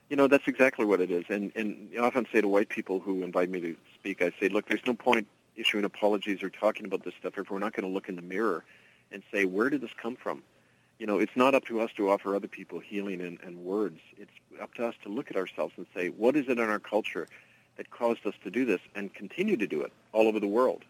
[0.09, 1.25] You know, that's exactly what it is.
[1.29, 4.49] And and I often say to white people who invite me to speak, I say,
[4.49, 5.27] look, there's no point
[5.57, 8.23] issuing apologies or talking about this stuff if we're not going to look in the
[8.23, 8.65] mirror
[9.13, 10.43] and say, where did this come from?
[10.99, 14.01] You know, it's not up to us to offer other people healing and, and words.
[14.17, 16.79] It's up to us to look at ourselves and say, what is it in our
[16.79, 17.29] culture
[17.77, 20.85] that caused us to do this and continue to do it all over the world?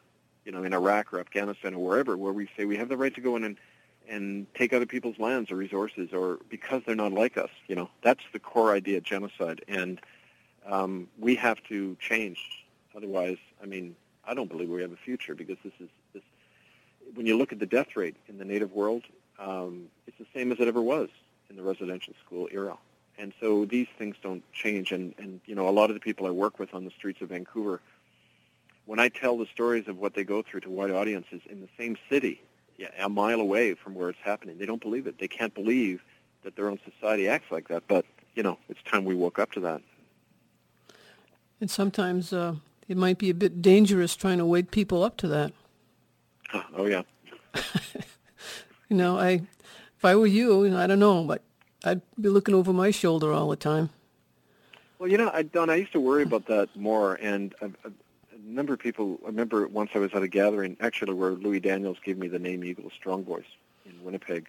[0.44, 3.14] You know, in Iraq or Afghanistan or wherever, where we say we have the right
[3.14, 3.56] to go in and
[4.08, 7.50] and take other people's lands or resources or because they're not like us.
[7.68, 9.64] You know, that's the core idea of genocide.
[9.68, 10.00] And
[10.66, 12.38] um, we have to change.
[12.96, 16.22] Otherwise, I mean, I don't believe we have a future because this is this.
[17.14, 19.04] When you look at the death rate in the native world,
[19.38, 21.08] um, it's the same as it ever was
[21.50, 22.76] in the residential school era.
[23.18, 24.90] And so these things don't change.
[24.92, 27.20] And, and you know, a lot of the people I work with on the streets
[27.20, 27.80] of Vancouver,
[28.86, 31.68] when I tell the stories of what they go through to white audiences in the
[31.78, 32.40] same city,
[32.98, 35.18] a mile away from where it's happening, they don't believe it.
[35.18, 36.02] They can't believe
[36.42, 37.84] that their own society acts like that.
[37.88, 39.82] But you know, it's time we woke up to that.
[41.60, 42.56] And sometimes uh,
[42.88, 45.52] it might be a bit dangerous trying to wake people up to that.
[46.76, 47.02] Oh yeah.
[48.88, 49.42] you know, I
[49.96, 51.42] if I were you, I don't know, but
[51.84, 53.90] I'd be looking over my shoulder all the time.
[54.98, 57.92] Well, you know, I, Don, I used to worry about that more, and a, a
[58.44, 59.18] number of people.
[59.24, 62.38] I remember once I was at a gathering, actually, where Louis Daniels gave me the
[62.38, 63.44] name Eagle Strong Voice
[63.86, 64.48] in Winnipeg,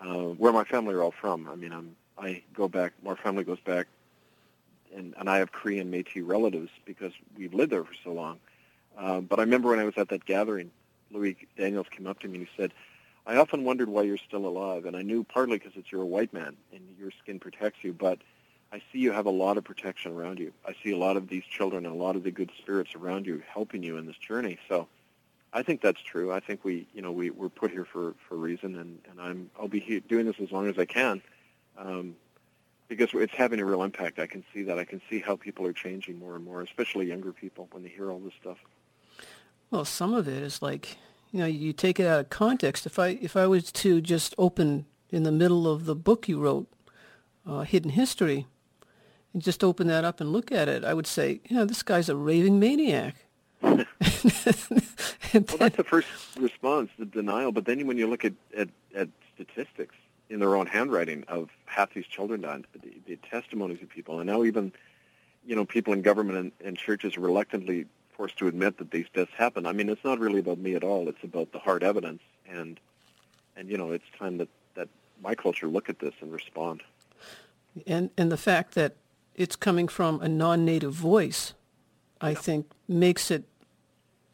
[0.00, 1.48] uh, where my family are all from.
[1.48, 2.92] I mean, I'm I go back.
[3.06, 3.86] Our family goes back
[4.94, 8.38] and, and I have Cree and Métis relatives because we've lived there for so long.
[8.96, 10.70] Um, but I remember when I was at that gathering,
[11.10, 12.72] Louis Daniels came up to me and he said,
[13.26, 14.84] I often wondered why you're still alive.
[14.84, 17.92] And I knew partly because it's you're a white man and your skin protects you,
[17.92, 18.18] but
[18.72, 20.52] I see you have a lot of protection around you.
[20.66, 23.26] I see a lot of these children and a lot of the good spirits around
[23.26, 24.58] you helping you in this journey.
[24.68, 24.86] So
[25.52, 26.32] I think that's true.
[26.32, 29.20] I think we, you know, we, we're put here for, for a reason, and, and
[29.20, 31.20] I'm, I'll be here doing this as long as I can.
[31.76, 32.14] Um,
[32.86, 34.18] because it's having a real impact.
[34.18, 34.78] I can see that.
[34.78, 37.88] I can see how people are changing more and more, especially younger people when they
[37.88, 38.58] hear all this stuff.
[39.70, 40.96] Well, some of it is like,
[41.30, 42.86] you know, you take it out of context.
[42.86, 46.40] If I if I was to just open in the middle of the book you
[46.40, 46.66] wrote,
[47.46, 48.48] uh, Hidden History,
[49.32, 51.82] and just open that up and look at it, I would say, you know, this
[51.82, 53.16] guy's a raving maniac.
[53.62, 54.66] well, that's
[55.76, 57.52] the first response, the denial.
[57.52, 59.94] But then when you look at, at, at statistics,
[60.30, 64.28] in their own handwriting of half these children died, the, the testimonies of people, and
[64.28, 64.72] now even,
[65.44, 67.84] you know, people in government and, and churches are reluctantly
[68.16, 69.66] forced to admit that these deaths happen.
[69.66, 71.08] I mean, it's not really about me at all.
[71.08, 72.78] It's about the hard evidence, and
[73.56, 74.88] and you know, it's time that that
[75.22, 76.82] my culture look at this and respond.
[77.86, 78.96] And and the fact that
[79.34, 81.54] it's coming from a non-native voice,
[82.20, 82.38] I yeah.
[82.38, 83.44] think, makes it,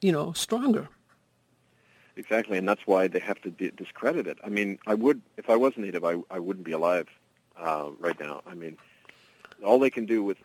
[0.01, 0.89] you know, stronger.
[2.17, 4.39] Exactly, and that's why they have to discredit it.
[4.43, 7.09] I mean, I would, if I was Native, I, I wouldn't be alive
[7.59, 8.43] uh, right now.
[8.47, 8.79] I mean,
[9.63, 10.39] all they can do with,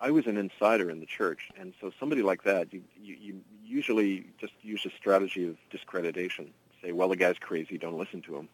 [0.00, 3.40] I was an insider in the church, and so somebody like that, you, you, you
[3.62, 6.50] usually just use a strategy of discreditation.
[6.82, 8.48] Say, well, the guy's crazy, don't listen to him.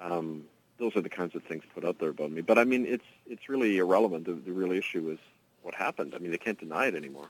[0.00, 0.44] Um,
[0.78, 2.40] those are the kinds of things put out there about me.
[2.40, 4.24] But I mean, it's it's really irrelevant.
[4.26, 5.18] The, the real issue is
[5.62, 6.14] what happened.
[6.14, 7.28] I mean, they can't deny it anymore.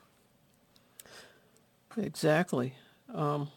[1.97, 2.73] Exactly.
[3.13, 3.49] Um,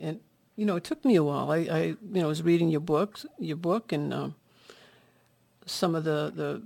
[0.00, 0.20] and
[0.56, 1.50] you know, it took me a while.
[1.50, 4.34] I, I you know, was reading your books, your book, and um,
[5.66, 6.62] some of the, the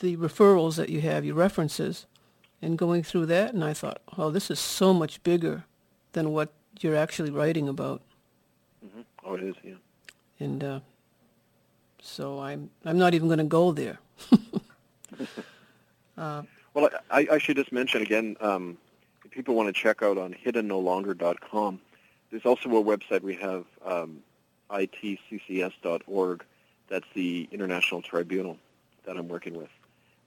[0.00, 2.06] the referrals that you have, your references,
[2.60, 5.64] and going through that, and I thought, oh, this is so much bigger
[6.12, 8.02] than what you're actually writing about.
[8.84, 9.02] Mm-hmm.
[9.24, 9.74] Oh, it is, yeah.
[10.40, 10.80] And uh,
[12.04, 13.98] so I'm I'm not even going to go there.
[16.18, 16.42] uh,
[16.74, 18.76] well, I, I should just mention again, um,
[19.24, 21.80] if people want to check out on hiddennolonger.com,
[22.30, 24.18] there's also a website we have, um,
[24.70, 26.44] itccs.org.
[26.88, 28.58] That's the International Tribunal
[29.06, 29.70] that I'm working with,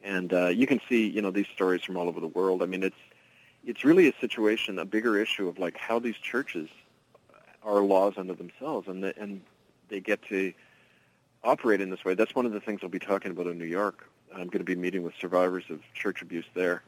[0.04, 2.63] and uh, you can see you know these stories from all over the world.
[2.63, 2.96] I mean, it's
[3.63, 6.70] it's really a situation, a bigger issue of like how these churches
[7.63, 9.42] are laws unto themselves, and the, and
[9.90, 10.54] they get to
[11.48, 12.14] operate in this way.
[12.14, 14.10] That's one of the things I'll be talking about in New York.
[14.32, 16.84] I'm going to be meeting with survivors of church abuse there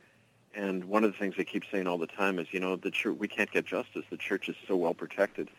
[0.56, 2.92] and one of the things they keep saying all the time is, you know, the
[2.92, 4.04] church we can't get justice.
[4.10, 5.50] The church is so well protected,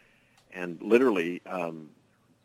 [0.53, 1.91] and literally, um,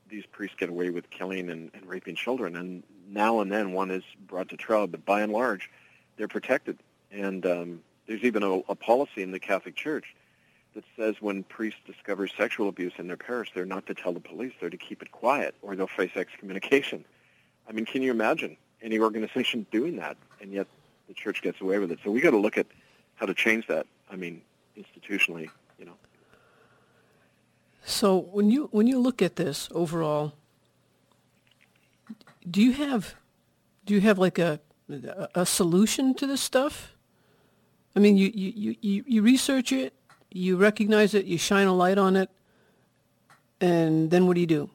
[0.08, 2.56] these priests get away with killing and, and raping children.
[2.56, 5.72] And now and then one is brought to trial, but by and large,
[6.18, 6.78] they're protected.
[7.12, 10.16] And um, there's even a, a policy in the Catholic Church
[10.76, 14.20] that says when priests discover sexual abuse in their parish, they're not to tell the
[14.20, 17.04] police; they're to keep it quiet, or they'll face excommunication.
[17.68, 20.18] I mean, can you imagine any organization doing that?
[20.42, 20.68] And yet
[21.08, 22.00] the church gets away with it.
[22.04, 22.68] So we got to look at
[23.16, 23.88] how to change that.
[24.12, 24.42] I mean,
[24.78, 25.96] institutionally, you know.
[27.84, 30.34] So when you when you look at this overall,
[32.50, 33.16] do you have
[33.86, 34.60] do you have like a
[35.34, 36.94] a, solution to this stuff?
[37.96, 39.94] I mean, you, you, you, you research it,
[40.36, 42.30] you recognize it, you shine a light on it,
[43.62, 44.70] and then what do you do?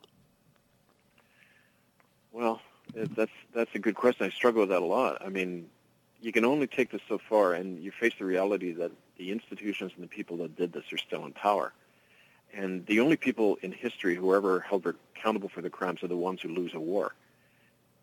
[2.33, 2.62] Well,
[2.99, 4.25] uh, that's that's a good question.
[4.25, 5.20] I struggle with that a lot.
[5.25, 5.68] I mean,
[6.23, 9.92] you can only take this so far, and you face the reality that the institutions
[9.96, 11.75] and the people that did this are still in power.
[12.55, 16.16] And the only people in history who ever held accountable for the crimes are the
[16.16, 17.14] ones who lose a war.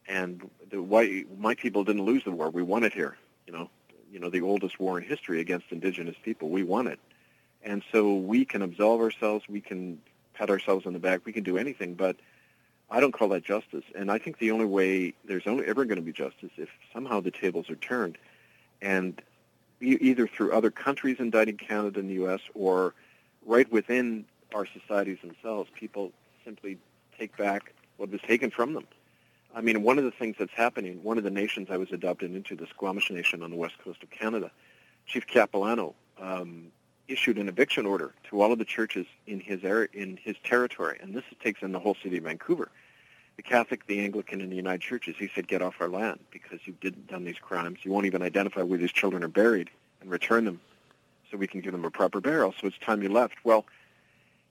[0.07, 2.49] And the white, my people didn't lose the war.
[2.51, 3.17] We won it here.
[3.47, 3.69] You know,
[4.11, 6.49] you know, the oldest war in history against indigenous people.
[6.49, 6.99] We won it.
[7.67, 9.43] And so we can absolve ourselves.
[9.49, 9.99] We can
[10.33, 11.25] pat ourselves on the back.
[11.25, 11.95] We can do anything.
[11.95, 12.15] But
[12.89, 13.83] I don't call that justice.
[13.93, 17.19] And I think the only way there's only ever going to be justice if somehow
[17.19, 18.17] the tables are turned.
[18.81, 19.21] And
[19.81, 22.39] either through other countries indicting Canada and the U.S.
[22.53, 22.93] or
[23.45, 24.23] right within
[24.55, 26.13] our societies themselves, people
[26.45, 26.77] simply
[27.19, 28.87] take back what was taken from them.
[29.53, 32.33] I mean, one of the things that's happening, one of the nations I was adopted
[32.33, 34.51] into, the Squamish Nation on the west coast of Canada,
[35.05, 36.71] Chief Capilano um,
[37.07, 40.97] issued an eviction order to all of the churches in his area, in his territory,
[41.01, 42.69] and this takes in the whole city of Vancouver.
[43.35, 45.15] The Catholic, the Anglican, and the United Churches.
[45.17, 47.79] He said, "Get off our land because you've done these crimes.
[47.83, 49.69] You won't even identify where these children are buried
[50.01, 50.59] and return them,
[51.29, 52.53] so we can give them a proper burial.
[52.59, 53.65] So it's time you left." Well,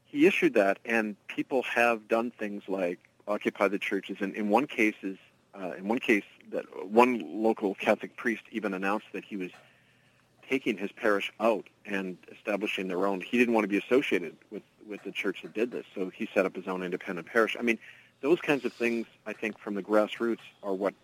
[0.05, 4.19] he issued that, and people have done things like occupy the churches.
[4.21, 5.19] And in one case, is,
[5.53, 9.51] uh, in one case, that one local Catholic priest even announced that he was
[10.49, 13.21] taking his parish out and establishing their own.
[13.21, 16.29] He didn't want to be associated with with the church that did this, so he
[16.33, 17.57] set up his own independent parish.
[17.59, 17.79] I mean,
[18.21, 20.95] those kinds of things, I think, from the grassroots are what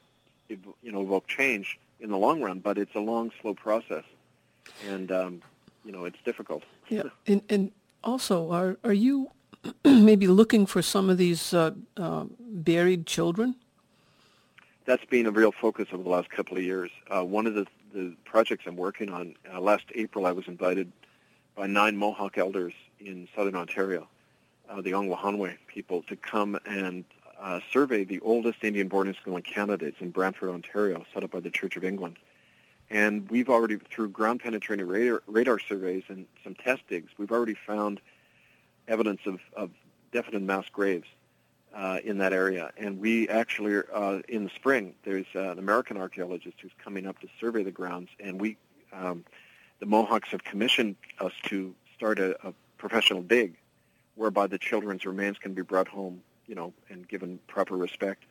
[0.48, 2.60] you know evoke change in the long run.
[2.60, 4.04] But it's a long, slow process,
[4.88, 5.42] and um,
[5.84, 6.62] you know it's difficult.
[6.88, 7.72] Yeah, and and
[8.04, 9.30] also, are are you
[9.84, 13.56] maybe looking for some of these uh, uh, buried children?
[14.84, 16.90] That's been a real focus over the last couple of years.
[17.08, 20.92] Uh, one of the, the projects I'm working on, uh, last April I was invited
[21.54, 24.08] by nine Mohawk elders in southern Ontario,
[24.68, 27.04] uh, the Ongwahonwe people, to come and
[27.40, 29.86] uh, survey the oldest Indian boarding school in Canada.
[29.86, 32.18] It's in Brantford, Ontario, set up by the Church of England.
[32.90, 37.54] And we've already, through ground penetrating radar, radar surveys and some test digs, we've already
[37.54, 38.00] found
[38.88, 39.70] evidence of, of
[40.12, 41.06] definite mass graves
[41.74, 42.70] uh, in that area.
[42.76, 47.18] And we actually, uh, in the spring, there's uh, an American archaeologist who's coming up
[47.20, 48.56] to survey the grounds, and we,
[48.92, 49.24] um,
[49.80, 53.56] the Mohawks have commissioned us to start a, a professional dig,
[54.16, 58.24] whereby the children's remains can be brought home, you know, and given proper respect.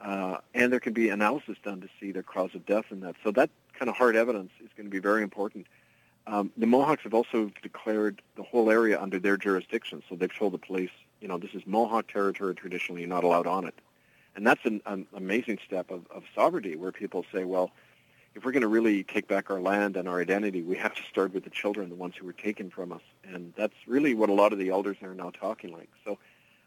[0.00, 3.16] Uh, and there can be analysis done to see the cause of death in that.
[3.24, 5.66] So that kind of hard evidence is going to be very important.
[6.26, 10.52] Um, the Mohawks have also declared the whole area under their jurisdiction, so they've told
[10.54, 12.54] the police, you know, this is Mohawk territory.
[12.54, 13.74] Traditionally, you're not allowed on it,
[14.34, 17.70] and that's an, an amazing step of, of sovereignty, where people say, well,
[18.34, 21.02] if we're going to really take back our land and our identity, we have to
[21.10, 24.28] start with the children, the ones who were taken from us, and that's really what
[24.28, 25.90] a lot of the elders are now talking like.
[26.04, 26.18] So,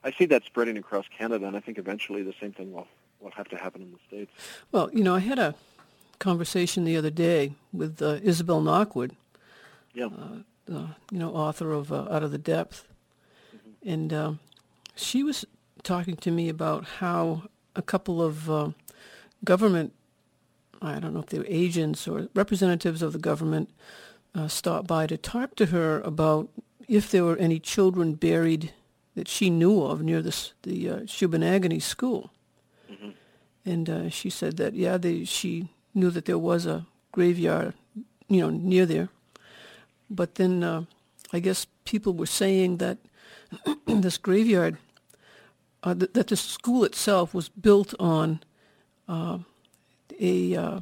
[0.04, 2.88] I see that spreading across Canada, and I think eventually the same thing will
[3.20, 4.32] will have to happen in the states.
[4.72, 5.56] Well, you know, I had a
[6.20, 9.12] conversation the other day with uh, Isabel Knockwood,
[9.94, 10.06] yeah.
[10.06, 12.88] Uh, uh, you know, author of uh, Out of the Depth.
[13.86, 14.40] And um,
[14.96, 15.46] she was
[15.84, 17.44] talking to me about how
[17.76, 18.70] a couple of uh,
[19.44, 19.94] government,
[20.82, 23.70] I don't know if they were agents or representatives of the government,
[24.36, 26.50] uh, stopped by to talk to her about
[26.88, 28.74] if there were any children buried
[29.16, 31.06] that she knew of near this, the uh,
[31.80, 32.32] school.
[32.92, 33.10] Mm-hmm.
[33.66, 37.74] And uh, she said that, yeah, they, she knew that there was a graveyard,
[38.28, 39.10] you know, near there.
[40.10, 40.86] But then uh,
[41.32, 42.98] I guess people were saying that
[43.86, 44.78] this graveyard,
[45.84, 48.42] uh, th- that the school itself was built on
[49.08, 49.40] uh,
[50.20, 50.80] a uh,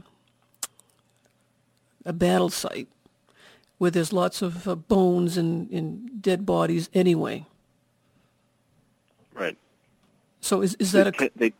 [2.05, 2.87] a battle site
[3.77, 7.45] where there's lots of uh, bones and, and dead bodies anyway.
[9.33, 9.57] Right.
[10.41, 11.53] So is is that they, a they,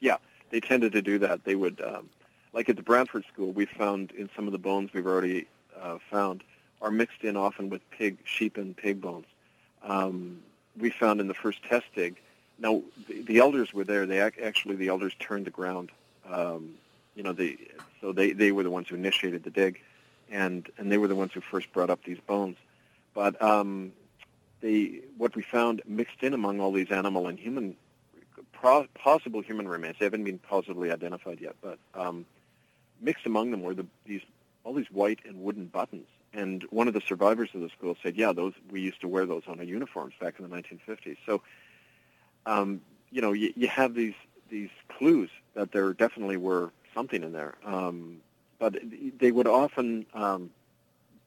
[0.00, 0.16] yeah
[0.50, 1.44] they tended to do that.
[1.44, 2.08] They would um,
[2.52, 5.46] like at the Brantford School, we found in some of the bones we've already
[5.80, 6.42] uh, found
[6.80, 9.26] are mixed in often with pig, sheep, and pig bones.
[9.82, 10.42] Um,
[10.78, 12.16] we found in the first test dig.
[12.58, 14.06] Now the, the elders were there.
[14.06, 15.90] They ac- actually the elders turned the ground.
[16.28, 16.74] Um,
[17.14, 17.34] you know,
[18.00, 19.80] so they they were the ones who initiated the dig,
[20.30, 22.56] and and they were the ones who first brought up these bones.
[23.14, 23.92] But um,
[24.60, 27.76] they what we found mixed in among all these animal and human
[28.52, 29.96] pro- possible human remains.
[29.98, 32.26] They haven't been positively identified yet, but um,
[33.00, 34.22] mixed among them were the, these
[34.68, 36.06] all these white and wooden buttons.
[36.34, 39.24] And one of the survivors of the school said, "Yeah, those we used to wear
[39.24, 41.40] those on our uniforms back in the 1950s." So,
[42.44, 44.14] um, you know, you, you have these
[44.50, 47.54] these clues that there definitely were something in there.
[47.64, 48.18] Um,
[48.58, 48.76] but
[49.18, 50.50] they would often um,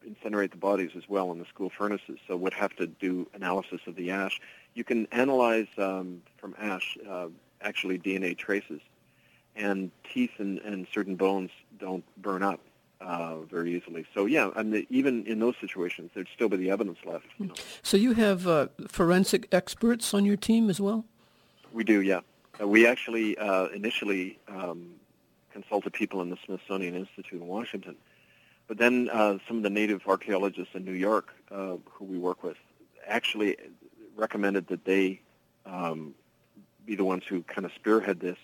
[0.07, 3.81] incinerate the bodies as well in the school furnaces, so would have to do analysis
[3.87, 4.39] of the ash.
[4.75, 7.27] You can analyze um, from ash uh,
[7.61, 8.81] actually DNA traces,
[9.55, 12.59] and teeth and, and certain bones don't burn up
[13.01, 14.05] uh, very easily.
[14.13, 17.25] So yeah, I mean, even in those situations, there'd still be the evidence left.
[17.37, 17.53] You know.
[17.81, 21.05] So you have uh, forensic experts on your team as well.
[21.73, 22.21] We do, yeah.
[22.61, 24.91] Uh, we actually uh, initially um,
[25.51, 27.95] consulted people in the Smithsonian Institute in Washington,
[28.67, 32.43] but then uh, some of the native archaeologists in New York, uh, who we work
[32.43, 32.57] with,
[33.07, 33.57] actually
[34.15, 35.21] recommended that they
[35.65, 36.13] um,
[36.85, 38.37] be the ones who kind of spearhead this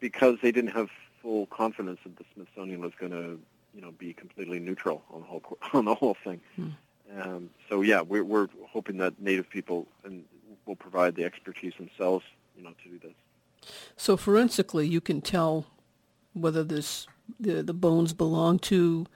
[0.00, 0.88] because they didn't have
[1.22, 3.38] full confidence that the Smithsonian was going to,
[3.74, 6.40] you know, be completely neutral on the whole on the whole thing.
[6.56, 6.68] Hmm.
[7.20, 10.24] Um, so yeah, we're we're hoping that Native people and
[10.66, 12.24] will provide the expertise themselves,
[12.56, 13.70] you know, to do this.
[13.96, 15.66] So forensically, you can tell
[16.32, 17.06] whether this
[17.38, 19.06] the the bones belong to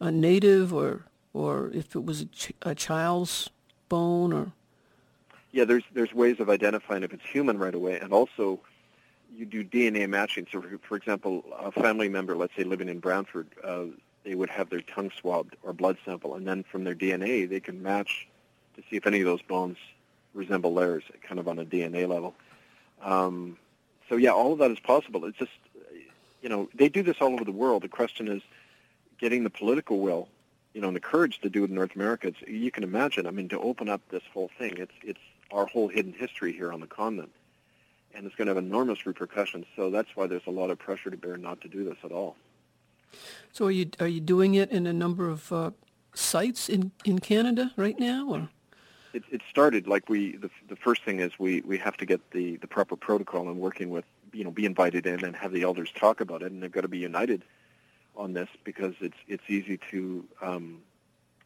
[0.00, 3.50] a native or or if it was a, ch- a child's
[3.88, 4.52] bone or
[5.54, 8.58] yeah, there's there's ways of identifying if it's human right away, and also
[9.36, 10.46] you do DNA matching.
[10.50, 13.84] So, for, example, a family member, let's say living in Brantford, uh,
[14.24, 17.60] they would have their tongue swabbed or blood sample, and then from their DNA, they
[17.60, 18.26] can match
[18.76, 19.76] to see if any of those bones
[20.32, 22.34] resemble theirs, kind of on a DNA level.
[23.02, 23.56] Um,
[24.08, 25.24] so, yeah, all of that is possible.
[25.24, 25.52] It's just,
[26.42, 27.82] you know, they do this all over the world.
[27.82, 28.42] The question is
[29.18, 30.28] getting the political will,
[30.72, 32.28] you know, and the courage to do it in North America.
[32.28, 33.26] It's, you can imagine.
[33.26, 35.20] I mean, to open up this whole thing, it's it's
[35.52, 37.30] our whole hidden history here on the continent.
[38.14, 39.66] And it's going to have enormous repercussions.
[39.74, 42.12] So that's why there's a lot of pressure to bear not to do this at
[42.12, 42.36] all.
[43.52, 45.70] So are you are you doing it in a number of uh,
[46.14, 48.48] sites in, in Canada right now, or?
[49.12, 50.36] It, it started like we.
[50.36, 53.58] The, the first thing is we, we have to get the, the proper protocol and
[53.58, 56.62] working with you know be invited in and have the elders talk about it, and
[56.62, 57.44] they've got to be united
[58.16, 60.78] on this because it's it's easy to um,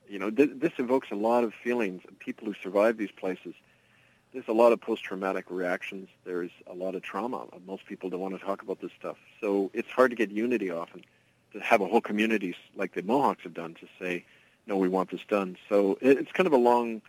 [0.09, 2.03] you know th- this evokes a lot of feelings.
[2.19, 3.55] People who survive these places
[4.33, 6.09] there's a lot of post-traumatic reactions.
[6.25, 7.47] There's a lot of trauma.
[7.67, 9.17] Most people don't want to talk about this stuff.
[9.41, 11.05] So it's hard to get unity often,
[11.53, 14.25] to have a whole community like the Mohawks have done to say,
[14.67, 15.57] no, we want this done.
[15.69, 17.01] So it's kind of a long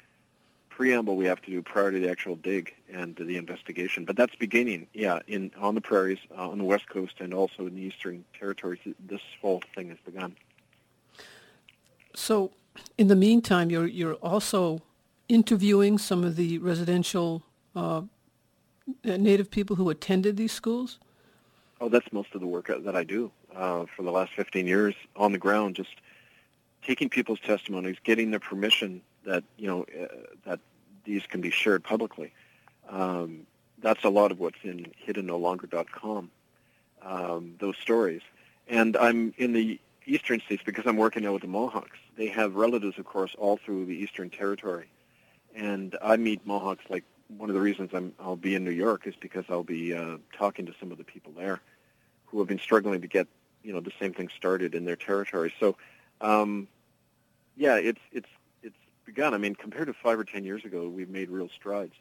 [0.70, 4.06] preamble we have to do prior to the actual dig and the investigation.
[4.06, 7.68] But that's beginning, yeah, in on the prairies, uh, on the west coast, and also
[7.68, 8.80] in the eastern territories.
[8.98, 10.38] This whole thing has begun.
[12.16, 12.52] So,
[12.98, 14.82] in the meantime, you're you're also
[15.30, 17.44] interviewing some of the residential
[17.76, 18.02] uh,
[19.04, 21.00] Native people who attended these schools?
[21.80, 24.96] Oh, that's most of the work that I do uh, for the last 15 years
[25.16, 25.96] on the ground, just
[26.84, 30.08] taking people's testimonies, getting their permission that you know uh,
[30.46, 30.60] that
[31.06, 32.34] these can be shared publicly.
[32.90, 33.46] Um,
[33.82, 36.32] that's a lot of what's in hiddennolonger.com.
[37.02, 38.22] Um, those stories,
[38.68, 41.98] and I'm in the eastern states because I'm working now with the Mohawks.
[42.18, 44.88] They have relatives, of course, all through the Eastern Territory,
[45.60, 46.86] and I meet Mohawks.
[46.90, 49.94] Like one of the reasons I'm, I'll be in New York is because I'll be
[49.94, 51.60] uh, talking to some of the people there
[52.26, 53.28] who have been struggling to get
[53.64, 55.54] you know the same thing started in their territory.
[55.60, 55.76] So,
[56.22, 56.68] um,
[57.58, 58.30] yeah, it's it's
[58.64, 59.34] it's begun.
[59.34, 61.94] I mean, compared to five or ten years ago, we've made real strides.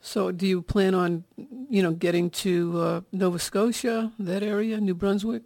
[0.00, 1.24] So, do you plan on,
[1.68, 5.42] you know, getting to uh, Nova Scotia, that area, New Brunswick?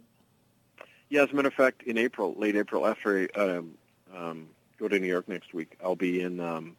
[1.09, 3.71] Yeah, as a matter of fact, in April, late April, after um,
[4.15, 4.47] um,
[4.79, 5.77] go to New York next week.
[5.83, 6.75] I'll be in um,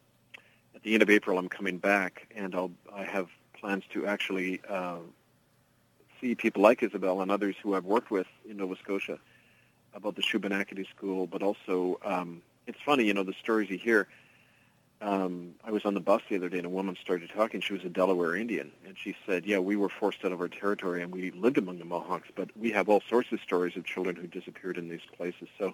[0.75, 1.37] at the end of April.
[1.37, 3.29] I'm coming back, and I'll I have
[3.59, 4.97] plans to actually uh,
[6.21, 9.19] see people like Isabel and others who I've worked with in Nova Scotia
[9.93, 14.07] about the Shubenacadie School, but also um, it's funny, you know, the stories you hear.
[15.01, 17.59] Um, I was on the bus the other day, and a woman started talking.
[17.59, 20.47] She was a Delaware Indian, and she said, "Yeah, we were forced out of our
[20.47, 23.83] territory, and we lived among the Mohawks, but we have all sorts of stories of
[23.85, 25.73] children who disappeared in these places." So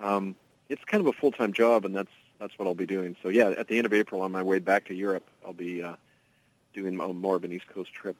[0.00, 0.36] um,
[0.72, 2.10] it's kind of a full time job, and that's
[2.40, 3.14] that's what I'll be doing.
[3.22, 5.82] So yeah, at the end of April, on my way back to Europe, I'll be
[5.82, 5.94] uh,
[6.72, 8.16] doing more of an East Coast trip.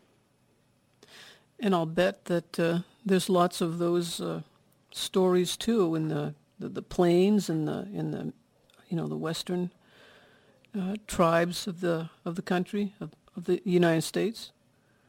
[1.58, 4.42] And I'll bet that uh, there's lots of those uh,
[4.92, 8.32] stories too in the, the, the plains and the in the
[8.88, 9.70] you know the western
[10.78, 14.52] uh, tribes of the of the country of, of the United States.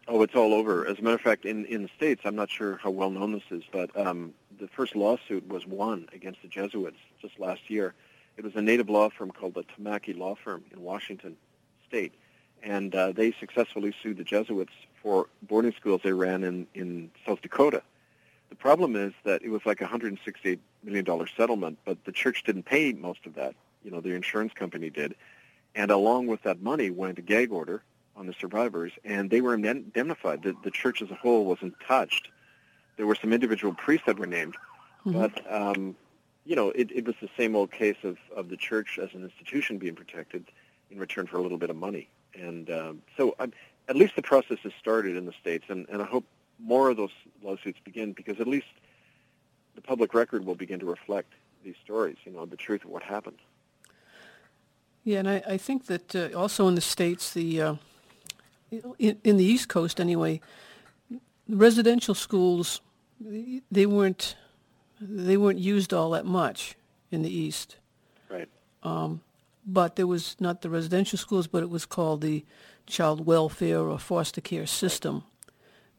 [0.08, 0.86] Oh, it's all over.
[0.86, 3.32] As a matter of fact, in, in the States, I'm not sure how well known
[3.32, 7.94] this is, but um, the first lawsuit was won against the Jesuits just last year.
[8.38, 11.38] It was a native law firm called the Tamaki Law Firm in Washington
[11.88, 12.14] State,
[12.64, 17.42] and uh, they successfully sued the Jesuits for boarding schools they ran in, in South
[17.42, 17.84] Dakota.
[18.50, 22.64] The problem is that it was like a $168 million settlement, but the church didn't
[22.64, 23.56] pay most of that.
[23.84, 25.16] You know, the insurance company did.
[25.76, 27.84] And along with that money went a gag order
[28.16, 30.44] on the survivors, and they were indemnified.
[30.44, 32.30] The, the church as a whole wasn't touched.
[32.98, 34.56] There were some individual priests that were named,
[35.06, 35.20] mm-hmm.
[35.20, 35.96] but um,
[36.46, 39.24] you know, it, it was the same old case of, of the church as an
[39.24, 40.46] institution being protected
[40.92, 42.10] in return for a little bit of money.
[42.34, 43.54] And um, so I'm,
[43.88, 46.26] at least the process has started in the States, and, and I hope
[46.60, 48.68] more of those lawsuits begin because at least
[49.76, 51.34] the public record will begin to reflect
[51.64, 53.38] these stories, you know, the truth of what happened.
[55.04, 57.76] Yeah, and I, I think that uh, also in the States, the uh,
[59.00, 60.40] in, in the East Coast anyway,
[61.48, 62.82] residential schools,
[63.72, 64.36] they weren't
[65.00, 66.76] they weren't used all that much
[67.12, 67.78] in the East.
[68.30, 68.48] Right.
[68.84, 69.22] Um,
[69.66, 72.46] but there was not the residential schools, but it was called the
[72.86, 75.24] child welfare or foster care system,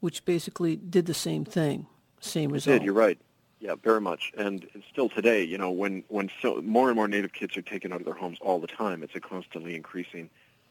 [0.00, 1.86] which basically did the same thing,
[2.20, 2.76] same result.
[2.76, 3.18] It Did, you're right.
[3.60, 4.32] Yeah, very much.
[4.36, 7.92] And still today, you know, when, when so, more and more Native kids are taken
[7.92, 10.28] out of their homes all the time, it's a constantly increasing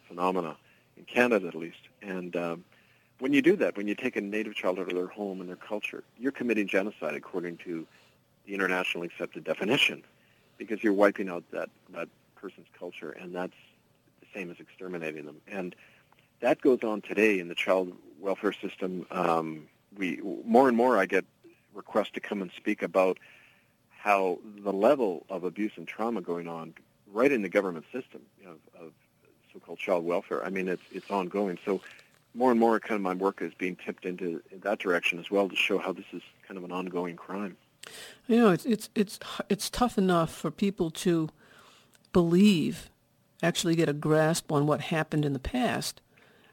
[0.08, 0.56] phenomena,
[0.98, 1.80] in Canada at least.
[2.04, 2.64] And um,
[3.20, 5.50] when you do that, when you take a Native child out of their home and
[5.50, 7.86] their culture, you're committing genocide according to
[8.46, 10.04] the internationally accepted definition
[10.58, 13.54] because you're wiping out that, that person's culture, and that's
[14.20, 15.38] the same as exterminating them.
[15.48, 15.76] And
[16.42, 19.06] that goes on today in the child welfare system.
[19.12, 21.26] Um, we more and more I get
[21.74, 23.18] requests to come and speak about
[23.90, 26.74] how the level of abuse and trauma going on
[27.12, 28.92] right in the government system know, of
[29.52, 30.44] so-called child welfare.
[30.44, 31.58] I mean, it's it's ongoing.
[31.64, 31.82] So
[32.34, 35.50] more and more, kind of my work is being tipped into that direction as well
[35.50, 37.58] to show how this is kind of an ongoing crime.
[38.28, 39.20] You know, it's it's it's
[39.50, 41.30] it's tough enough for people to
[42.14, 42.90] believe,
[43.42, 46.02] actually get a grasp on what happened in the past.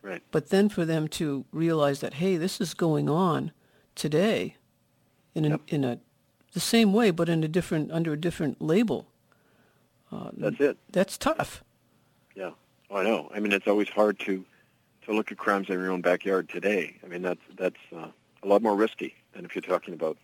[0.02, 0.22] Right.
[0.30, 3.52] But then for them to realize that hey, this is going on
[3.94, 4.56] today,
[5.34, 5.60] in a, yep.
[5.68, 5.98] in a
[6.52, 9.06] the same way, but in a different under a different label.
[10.10, 10.76] Uh, that's it.
[10.90, 11.62] That's tough.
[12.34, 12.50] Yeah,
[12.90, 13.30] oh, I know.
[13.32, 14.44] I mean, it's always hard to
[15.06, 16.96] to look at crimes in your own backyard today.
[17.04, 18.08] I mean, that's that's uh,
[18.42, 20.16] a lot more risky than if you're talking about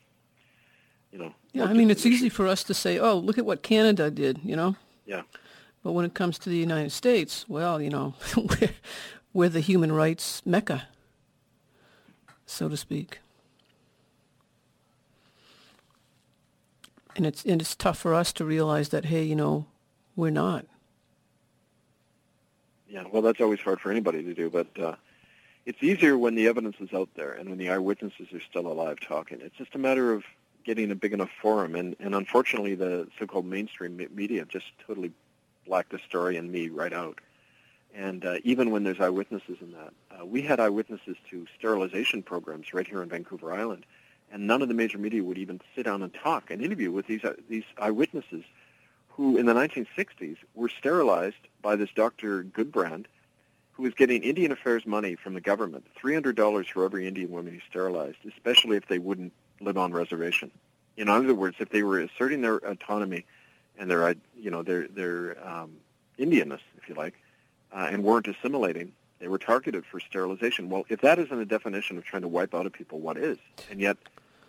[1.16, 1.35] you know.
[1.53, 4.41] Yeah, I mean, it's easy for us to say, "Oh, look at what Canada did,"
[4.45, 4.77] you know.
[5.07, 5.22] Yeah.
[5.83, 8.70] But when it comes to the United States, well, you know, we're,
[9.33, 10.89] we're the human rights mecca,
[12.45, 13.20] so to speak.
[17.14, 19.66] And it's and it's tough for us to realize that, hey, you know,
[20.16, 20.66] we're not.
[22.89, 24.95] Yeah, well, that's always hard for anybody to do, but uh,
[25.64, 29.01] it's easier when the evidence is out there and when the eyewitnesses are still alive
[29.01, 29.41] talking.
[29.41, 30.24] It's just a matter of
[30.64, 31.74] getting a big enough forum.
[31.74, 35.12] And, and unfortunately, the so-called mainstream media just totally
[35.66, 37.20] blacked the story and me right out.
[37.95, 42.74] And uh, even when there's eyewitnesses in that, uh, we had eyewitnesses to sterilization programs
[42.74, 43.87] right here on Vancouver Island,
[44.30, 47.07] and none of the major media would even sit down and talk and interview with
[47.07, 48.45] these uh, these eyewitnesses,
[49.16, 52.44] who in the 1960s were sterilized by this Dr.
[52.44, 53.06] Goodbrand,
[53.72, 57.60] who was getting Indian Affairs money from the government, $300 for every Indian woman he
[57.68, 60.50] sterilized, especially if they wouldn't live on reservation.
[60.98, 63.24] In other words, if they were asserting their autonomy
[63.78, 65.76] and their, you know, their their um,
[66.18, 67.14] Indianness, if you like,
[67.72, 70.70] uh, and weren't assimilating, they were targeted for sterilization.
[70.70, 73.36] Well, if that isn't a definition of trying to wipe out a people, what is?
[73.70, 73.98] And yet,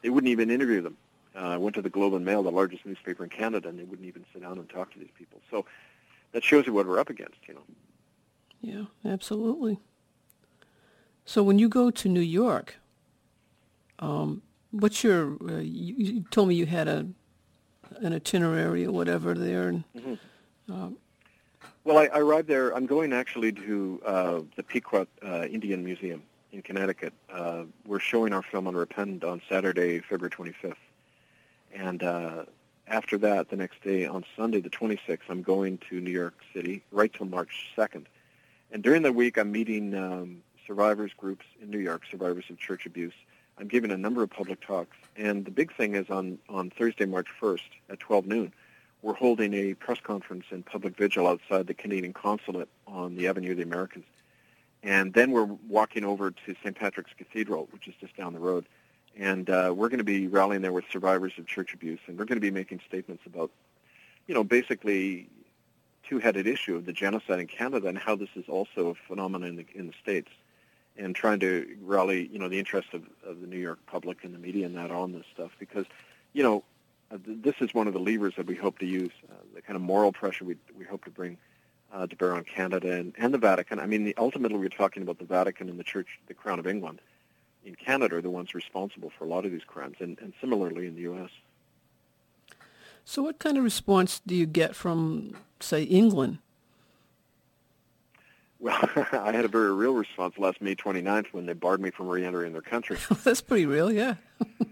[0.01, 0.97] they wouldn't even interview them.
[1.37, 3.83] Uh, I went to the Globe and Mail, the largest newspaper in Canada, and they
[3.83, 5.39] wouldn't even sit down and talk to these people.
[5.51, 5.65] So
[6.31, 7.63] that shows you what we're up against, you know.
[8.61, 9.79] Yeah, absolutely.
[11.25, 12.75] So when you go to New York,
[13.99, 15.37] um, what's your?
[15.43, 17.07] Uh, you, you, told me you had a
[18.01, 19.69] an itinerary or whatever there.
[19.69, 20.13] And, mm-hmm.
[20.71, 20.89] uh,
[21.83, 22.75] well, I, I, arrived there.
[22.75, 26.21] I'm going actually to uh, the Pequot uh, Indian Museum
[26.51, 27.13] in Connecticut.
[27.31, 30.75] Uh, we're showing our film Unrepentant on Saturday, February 25th,
[31.73, 32.43] and uh,
[32.87, 36.83] after that, the next day on Sunday, the 26th, I'm going to New York City
[36.91, 38.05] right till March 2nd.
[38.71, 42.85] And during the week, I'm meeting um, survivors groups in New York, survivors of church
[42.85, 43.13] abuse,
[43.59, 47.05] I'm giving a number of public talks, and the big thing is on, on Thursday,
[47.05, 48.53] March 1st at 12 noon,
[49.01, 53.51] we're holding a press conference and public vigil outside the Canadian consulate on the Avenue
[53.51, 54.03] of the Americas.
[54.83, 56.75] And then we're walking over to St.
[56.75, 58.67] Patrick's Cathedral, which is just down the road.
[59.17, 62.25] And uh, we're going to be rallying there with survivors of church abuse, and we're
[62.25, 63.49] going to be making statements about,
[64.27, 65.27] you know, basically
[66.07, 69.55] two-headed issue of the genocide in Canada and how this is also a phenomenon in
[69.57, 70.29] the, in the States
[70.97, 74.33] and trying to rally, you know, the interest of, of the New York public and
[74.33, 75.85] the media and that on this stuff because,
[76.33, 76.63] you know,
[77.11, 79.75] uh, this is one of the levers that we hope to use, uh, the kind
[79.75, 81.37] of moral pressure we, we hope to bring
[81.93, 83.79] uh, to bear on Canada and, and the Vatican.
[83.79, 86.67] I mean, the, ultimately we're talking about the Vatican and the Church, the Crown of
[86.67, 87.01] England
[87.67, 90.87] in Canada are the ones responsible for a lot of these crimes, and, and similarly
[90.87, 91.29] in the U.S.
[93.03, 96.39] So what kind of response do you get from, say, England
[98.59, 98.77] Well,
[99.11, 102.53] I had a very real response last May 29th when they barred me from re-entering
[102.53, 102.97] their country.
[103.23, 104.15] That's pretty real, yeah.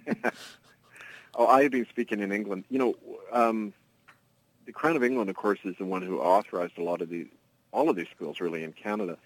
[1.36, 2.64] oh, I had been speaking in England.
[2.70, 2.96] You know,
[3.32, 3.74] um,
[4.66, 7.28] the Crown of England, of course, is the one who authorized a lot of these,
[7.74, 9.18] all of these schools, really, in Canada.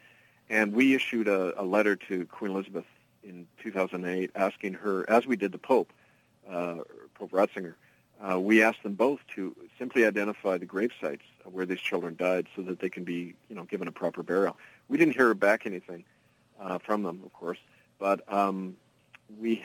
[0.50, 2.86] And we issued a, a letter to Queen Elizabeth
[3.24, 5.92] in 2008 asking her, as we did the Pope,
[6.50, 6.76] uh,
[7.16, 7.76] Pope Ratzinger,
[8.22, 12.48] uh, we asked them both to simply identify the grave sites where these children died
[12.56, 14.58] so that they can be, you know, given a proper burial.
[14.90, 16.04] We didn't hear back anything
[16.60, 17.60] uh, from them, of course,
[17.98, 18.76] but um,
[19.40, 19.64] we,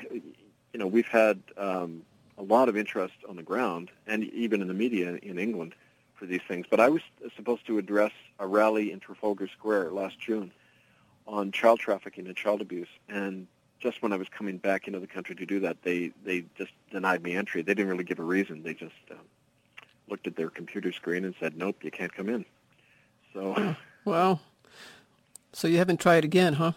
[0.73, 2.03] you know, we've had um,
[2.39, 5.75] a lot of interest on the ground and even in the media in England
[6.15, 6.67] for these things.
[6.71, 7.03] But I was
[7.35, 10.53] supposed to address a rally in Trafalgar Square last June
[11.27, 13.47] on child trafficking and child abuse, and
[13.81, 16.73] just when I was coming back into the country to do that, they they just
[16.91, 17.63] denied me entry.
[17.63, 18.63] They didn't really give a reason.
[18.63, 19.19] They just um,
[20.09, 22.45] looked at their computer screen and said, "Nope, you can't come in."
[23.33, 24.41] So, well,
[25.53, 26.73] so you haven't tried again, huh?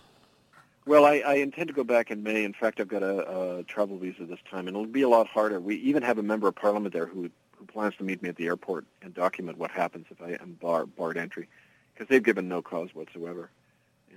[0.86, 2.46] Well, I, I intend to go back in May.
[2.46, 5.28] In fact, I've got a, a travel visa this time, and it'll be a lot
[5.28, 5.60] harder.
[5.60, 8.36] We even have a member of parliament there who who plans to meet me at
[8.36, 11.48] the airport and document what happens if I am bar, barred entry,
[11.94, 13.50] because they've given no cause whatsoever,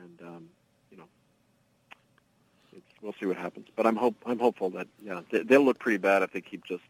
[0.03, 0.49] and um,
[0.91, 1.05] you know,
[2.73, 3.69] it's, we'll see what happens.
[3.77, 6.65] But I'm hope I'm hopeful that yeah, they, they'll look pretty bad if they keep
[6.65, 6.83] just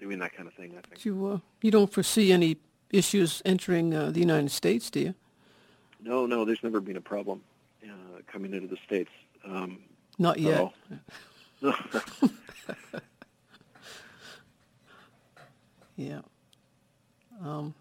[0.00, 0.74] doing that kind of thing.
[0.76, 1.04] I think.
[1.04, 2.56] You uh, you don't foresee any
[2.90, 5.14] issues entering uh, the United States, do you?
[6.02, 6.44] No, no.
[6.44, 7.42] There's never been a problem
[7.84, 9.10] uh, coming into the states.
[9.44, 9.80] Um,
[10.18, 10.72] Not yet.
[15.96, 16.20] yeah.
[17.42, 17.74] Um,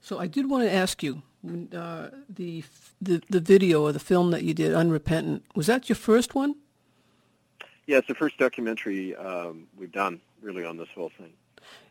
[0.00, 2.64] so I did want to ask you uh, the,
[3.00, 5.44] the the video or the film that you did, Unrepentant.
[5.54, 6.54] Was that your first one?
[7.86, 11.32] Yeah, it's the first documentary um, we've done really on this whole thing,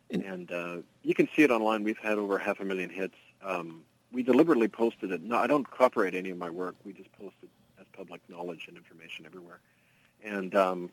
[0.09, 1.83] and, and uh, you can see it online.
[1.83, 3.15] We've had over half a million hits.
[3.43, 3.81] Um,
[4.11, 5.21] we deliberately posted it.
[5.21, 6.75] No, I don't copyright any of my work.
[6.85, 7.49] We just post it
[7.79, 9.59] as public knowledge and information everywhere.
[10.23, 10.89] And um,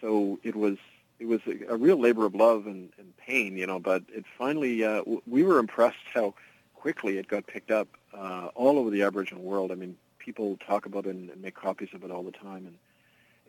[0.00, 0.76] so it was
[1.18, 3.78] it was a, a real labor of love and, and pain, you know.
[3.78, 6.34] But it finally uh, w- we were impressed how
[6.80, 9.72] quickly it got picked up uh, all over the Aboriginal world.
[9.72, 12.66] I mean, people talk about it and, and make copies of it all the time,
[12.66, 12.76] and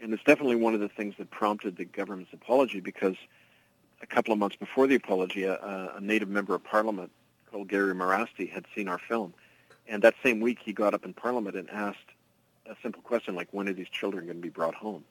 [0.01, 3.17] and it's definitely one of the things that prompted the government's apology because
[4.01, 5.55] a couple of months before the apology, a,
[5.95, 7.11] a native member of parliament
[7.51, 9.33] called Gary Merasty had seen our film.
[9.87, 11.97] And that same week, he got up in Parliament and asked
[12.65, 15.03] a simple question like, when are these children going to be brought home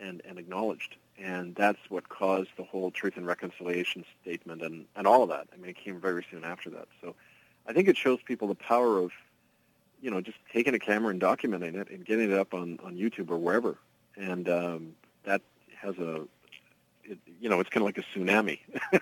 [0.00, 0.96] and, and acknowledged?
[1.18, 5.46] And that's what caused the whole Truth and Reconciliation statement and, and all of that.
[5.52, 6.88] I mean, it came very soon after that.
[7.00, 7.14] So
[7.68, 9.12] I think it shows people the power of,
[10.00, 12.96] you know, just taking a camera and documenting it and getting it up on, on
[12.96, 13.78] YouTube or wherever.
[14.16, 14.94] And um,
[15.24, 15.42] that
[15.80, 16.22] has a,
[17.04, 18.58] it, you know, it's kind of like a tsunami.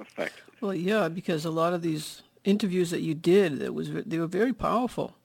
[0.00, 0.42] effect.
[0.60, 4.26] Well, yeah, because a lot of these interviews that you did, it was they were
[4.26, 5.16] very powerful,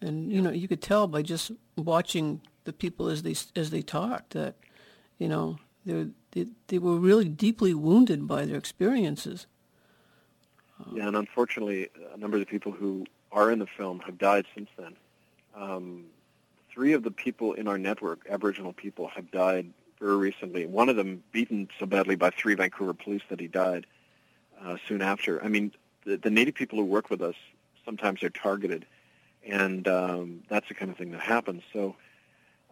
[0.00, 3.82] and you know you could tell by just watching the people as they as they
[3.82, 4.56] talked that,
[5.18, 9.46] you know, they they, they were really deeply wounded by their experiences.
[10.92, 14.46] Yeah, and unfortunately, a number of the people who are in the film have died
[14.54, 14.96] since then.
[15.54, 16.04] Um,
[16.72, 20.66] three of the people in our network, Aboriginal people, have died very recently.
[20.66, 23.86] One of them beaten so badly by three Vancouver police that he died
[24.62, 25.42] uh, soon after.
[25.42, 25.72] I mean,
[26.04, 27.36] the, the Native people who work with us
[27.84, 28.86] sometimes they're targeted,
[29.46, 31.62] and um, that's the kind of thing that happens.
[31.72, 31.96] So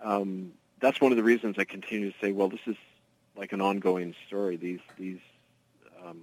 [0.03, 2.76] um, that's one of the reasons I continue to say, well, this is
[3.36, 4.57] like an ongoing story.
[4.57, 5.20] These these
[6.05, 6.22] um,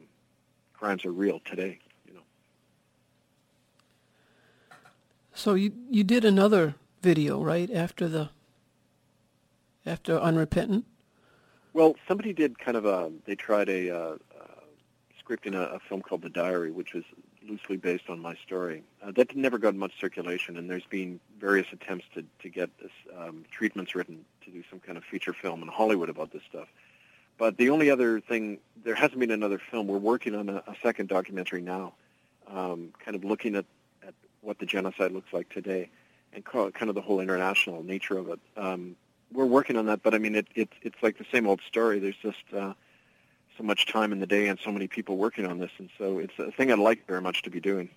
[0.80, 1.80] crimes are real today.
[2.08, 2.22] You know.
[5.34, 8.30] So you you did another video right after the
[9.86, 10.86] after Unrepentant.
[11.74, 13.12] Well, somebody did kind of a.
[13.26, 14.16] They tried a uh,
[15.30, 17.04] scripting a, a, film called The Diary, which was
[17.48, 18.84] loosely based on my story.
[19.04, 22.92] Uh, that never got much circulation, and there's been various attempts to, to get this,
[23.18, 26.68] um, treatments written to do some kind of feature film in Hollywood about this stuff.
[27.40, 29.88] But the only other thing, there hasn't been another film.
[29.88, 31.94] We're working on a, a second documentary now,
[32.48, 33.66] um, kind of looking at,
[34.06, 35.90] at what the genocide looks like today
[36.34, 38.40] and kind of the whole international nature of it.
[38.58, 38.96] Um,
[39.32, 42.00] we're working on that, but I mean, it, it, it's like the same old story.
[42.00, 42.74] There's just uh,
[43.58, 46.20] so much time in the day and so many people working on this, and so
[46.20, 47.90] it's a thing I'd like very much to be doing.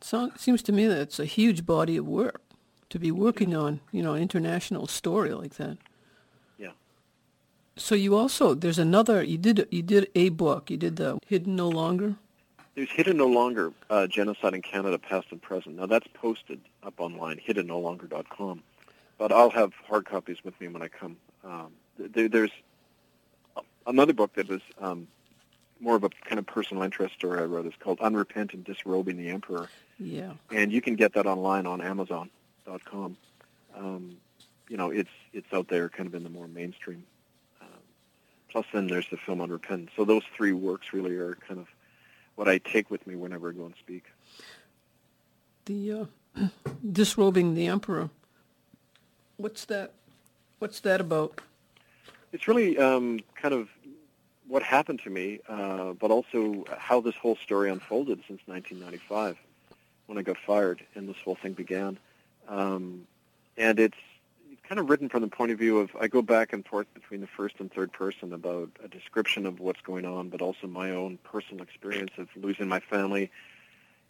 [0.00, 2.40] So it seems to me that it's a huge body of work
[2.90, 5.76] to be working on, you know, an international story like that.
[7.78, 11.56] So you also there's another you did you did a book you did the Hidden
[11.56, 12.16] No Longer.
[12.74, 15.76] There's Hidden No Longer uh, Genocide in Canada, Past and Present.
[15.76, 18.62] Now that's posted up online, hiddennolonger.com.
[19.16, 21.16] But I'll have hard copies with me when I come.
[21.44, 22.52] Um, there, there's
[23.86, 25.08] another book that was um,
[25.80, 29.28] more of a kind of personal interest story I wrote is called Unrepentant Disrobing the
[29.30, 29.68] Emperor.
[29.98, 30.32] Yeah.
[30.52, 33.16] And you can get that online on Amazon.com.
[33.76, 34.16] Um,
[34.68, 37.04] you know, it's it's out there, kind of in the more mainstream.
[38.50, 39.90] Plus, then there's the film Unrepentant.
[39.96, 41.66] So those three works really are kind of
[42.34, 44.04] what I take with me whenever I go and speak.
[45.66, 46.48] The uh,
[46.92, 48.10] disrobing the emperor.
[49.36, 49.92] What's that?
[50.58, 51.40] What's that about?
[52.32, 53.68] It's really um, kind of
[54.46, 59.36] what happened to me, uh, but also how this whole story unfolded since 1995
[60.06, 61.98] when I got fired and this whole thing began.
[62.48, 63.06] Um,
[63.56, 63.96] and it's
[64.68, 67.22] kind of written from the point of view of I go back and forth between
[67.22, 70.90] the first and third person about a description of what's going on, but also my
[70.90, 73.30] own personal experience of losing my family.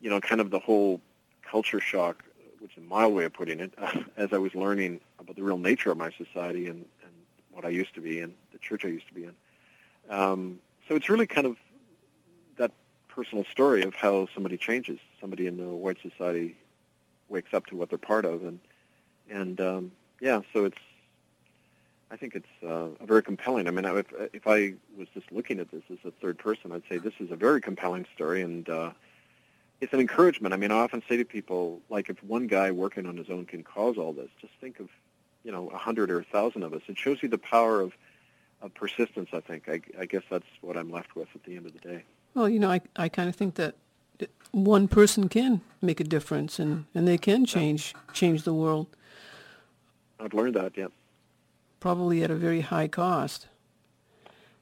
[0.01, 1.01] You know, kind of the whole
[1.49, 2.25] culture shock,
[2.59, 3.73] which is mild way of putting it,
[4.17, 7.13] as I was learning about the real nature of my society and, and
[7.53, 9.35] what I used to be in, the church I used to be in.
[10.11, 11.57] Um, so it's really kind of
[12.57, 12.73] that
[13.09, 14.99] personal story of how somebody changes.
[15.21, 16.57] Somebody in a white society
[17.29, 18.59] wakes up to what they're part of, and
[19.31, 20.79] and um, yeah, so it's.
[22.11, 23.69] I think it's uh, very compelling.
[23.69, 26.83] I mean, if if I was just looking at this as a third person, I'd
[26.89, 28.93] say this is a very compelling story, and uh,
[29.81, 30.55] it's an encouragement.
[30.55, 33.45] I mean, I often say to people, like, if one guy working on his own
[33.45, 34.89] can cause all this, just think of,
[35.45, 36.81] you know, a hundred or a thousand of us.
[36.89, 37.93] It shows you the power of
[38.61, 39.69] of persistence, I think.
[39.69, 42.05] I, I guess that's what I'm left with at the end of the day.
[42.35, 43.77] Well, you know, I, I kind of think that
[44.53, 48.87] one person can make a difference and, and they can change change the world.
[50.21, 50.89] I've learned that, yeah.
[51.81, 53.47] Probably at a very high cost.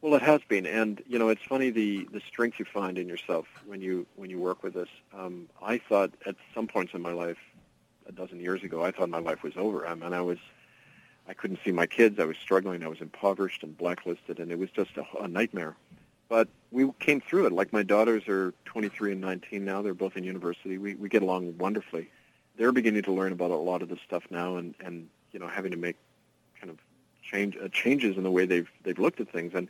[0.02, 3.08] Well, it has been, and you know, it's funny the the strength you find in
[3.08, 4.88] yourself when you when you work with this.
[5.12, 7.38] Um, I thought at some points in my life,
[8.06, 9.86] a dozen years ago, I thought my life was over.
[9.86, 10.38] I mean, I was
[11.28, 12.20] I couldn't see my kids.
[12.20, 12.84] I was struggling.
[12.84, 15.74] I was impoverished and blacklisted, and it was just a, a nightmare.
[16.28, 17.52] But we came through it.
[17.52, 19.82] Like my daughters are 23 and 19 now.
[19.82, 20.78] They're both in university.
[20.78, 22.10] We we get along wonderfully.
[22.56, 25.48] They're beginning to learn about a lot of this stuff now, and and you know
[25.48, 25.96] having to make
[26.58, 26.78] kind of
[27.22, 29.52] change uh, changes in the way they've they've looked at things.
[29.54, 29.68] And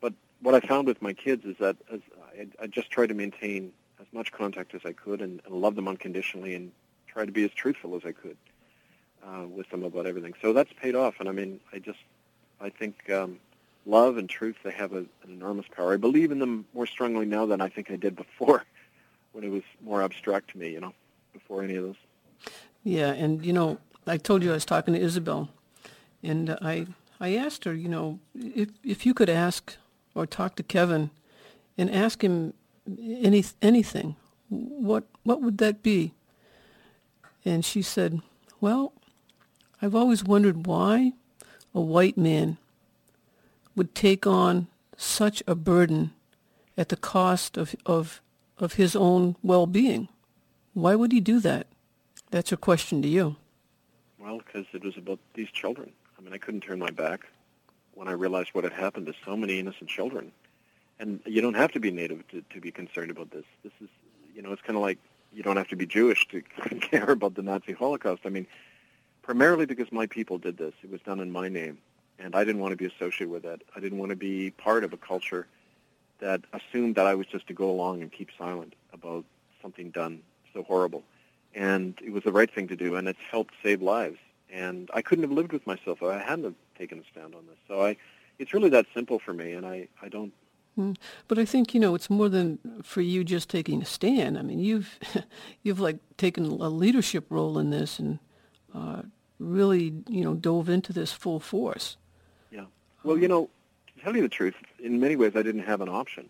[0.00, 2.00] but what I found with my kids is that as
[2.40, 5.74] I, I just try to maintain as much contact as I could and, and love
[5.74, 6.72] them unconditionally, and
[7.06, 8.38] try to be as truthful as I could
[9.26, 10.32] uh, with them about everything.
[10.40, 12.00] So that's paid off, and I mean, I just,
[12.58, 13.38] I think um,
[13.84, 15.92] love and truth they have a, an enormous power.
[15.92, 18.64] I believe in them more strongly now than I think I did before,
[19.32, 20.70] when it was more abstract to me.
[20.70, 20.94] You know,
[21.34, 21.96] before any of those.
[22.84, 25.48] Yeah, and you know, I told you I was talking to Isabel,
[26.22, 26.86] and I
[27.20, 29.76] I asked her, you know, if if you could ask
[30.14, 31.10] or talk to Kevin,
[31.78, 32.54] and ask him
[32.98, 34.16] any anything,
[34.48, 36.12] what what would that be?
[37.44, 38.22] And she said,
[38.60, 38.92] well,
[39.82, 41.12] I've always wondered why
[41.74, 42.56] a white man
[43.76, 46.12] would take on such a burden
[46.76, 48.22] at the cost of, of,
[48.58, 50.08] of his own well-being.
[50.72, 51.66] Why would he do that?
[52.30, 53.36] That's a question to you.
[54.24, 55.92] Well, because it was about these children.
[56.18, 57.26] I mean, I couldn't turn my back
[57.92, 60.32] when I realized what had happened to so many innocent children.
[60.98, 63.44] And you don't have to be Native to, to be concerned about this.
[63.62, 63.88] This is,
[64.34, 64.98] you know, it's kind of like
[65.34, 66.40] you don't have to be Jewish to
[66.80, 68.22] care about the Nazi Holocaust.
[68.24, 68.46] I mean,
[69.20, 70.72] primarily because my people did this.
[70.82, 71.76] It was done in my name,
[72.18, 73.60] and I didn't want to be associated with it.
[73.76, 75.46] I didn't want to be part of a culture
[76.20, 79.26] that assumed that I was just to go along and keep silent about
[79.60, 80.22] something done
[80.54, 81.02] so horrible.
[81.54, 84.18] And it was the right thing to do, and it's helped save lives.
[84.50, 87.46] And I couldn't have lived with myself if I hadn't have taken a stand on
[87.46, 87.58] this.
[87.68, 87.96] So I,
[88.38, 90.32] it's really that simple for me, and I, I don't
[90.74, 90.92] hmm.
[91.28, 94.38] but I think you know it's more than for you just taking a stand.
[94.38, 94.98] I mean, you've
[95.62, 98.18] you've like taken a leadership role in this and
[98.74, 99.02] uh,
[99.38, 101.96] really, you know, dove into this full force.
[102.50, 102.64] Yeah.
[103.02, 103.48] Well, you know,
[103.86, 106.28] to tell you the truth, in many ways, I didn't have an option.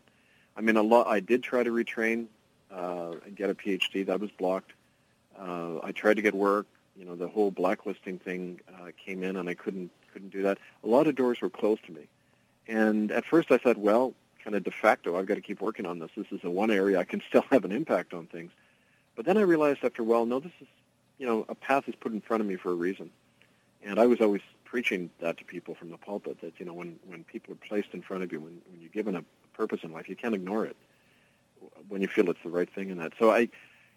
[0.57, 1.07] I mean, a lot.
[1.07, 2.27] I did try to retrain
[2.71, 4.07] uh, and get a PhD.
[4.07, 4.73] That was blocked.
[5.39, 6.67] Uh, I tried to get work.
[6.97, 10.59] You know, the whole blacklisting thing uh, came in, and I couldn't couldn't do that.
[10.85, 12.07] A lot of doors were closed to me.
[12.69, 15.87] And at first, I thought, well, kind of de facto, I've got to keep working
[15.87, 16.11] on this.
[16.17, 18.53] This is the one area I can still have an impact on things.
[19.17, 20.69] But then I realized after, well, no, this is
[21.19, 23.11] you know, a path is put in front of me for a reason.
[23.83, 26.97] And I was always preaching that to people from the pulpit that, you know, when,
[27.07, 29.93] when people are placed in front of you, when, when you're given a purpose in
[29.93, 30.77] life, you can't ignore it
[31.89, 33.13] when you feel it's the right thing in that.
[33.19, 33.49] So I,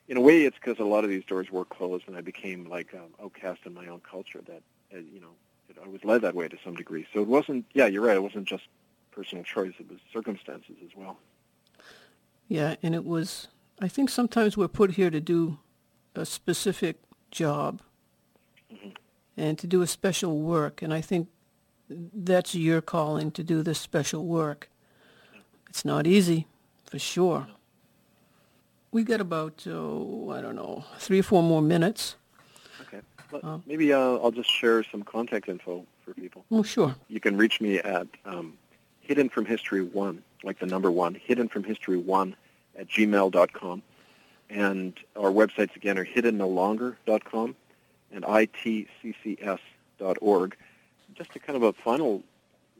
[0.07, 2.69] in a way, it's because a lot of these doors were closed and I became
[2.69, 4.61] like an outcast in my own culture that,
[4.93, 5.31] uh, you know,
[5.69, 7.05] it, I was led that way to some degree.
[7.13, 8.63] So it wasn't, yeah, you're right, it wasn't just
[9.11, 11.17] personal choice, it was circumstances as well.
[12.47, 13.49] Yeah, and it was,
[13.81, 15.59] I think sometimes we're put here to do
[16.15, 16.97] a specific
[17.29, 17.81] job
[18.73, 18.89] mm-hmm.
[19.35, 20.81] and to do a special work.
[20.81, 21.27] And I think
[21.89, 24.69] that's your calling to do this special work.
[25.69, 26.47] It's not easy,
[26.85, 27.47] for sure.
[28.91, 32.15] We got about, oh, I don't know, three or four more minutes.
[32.81, 33.01] Okay.
[33.33, 36.45] Uh, Maybe uh, I'll just share some contact info for people.
[36.49, 36.95] Oh, sure.
[37.09, 38.53] You can reach me at um,
[39.01, 42.35] Hidden From History 1, like the number 1, Hidden From History 1
[42.77, 43.81] at gmail.com.
[44.49, 47.55] And our websites, again, are hiddennolonger.com
[48.11, 49.57] and itccs.org.
[51.13, 52.23] Just a kind of a final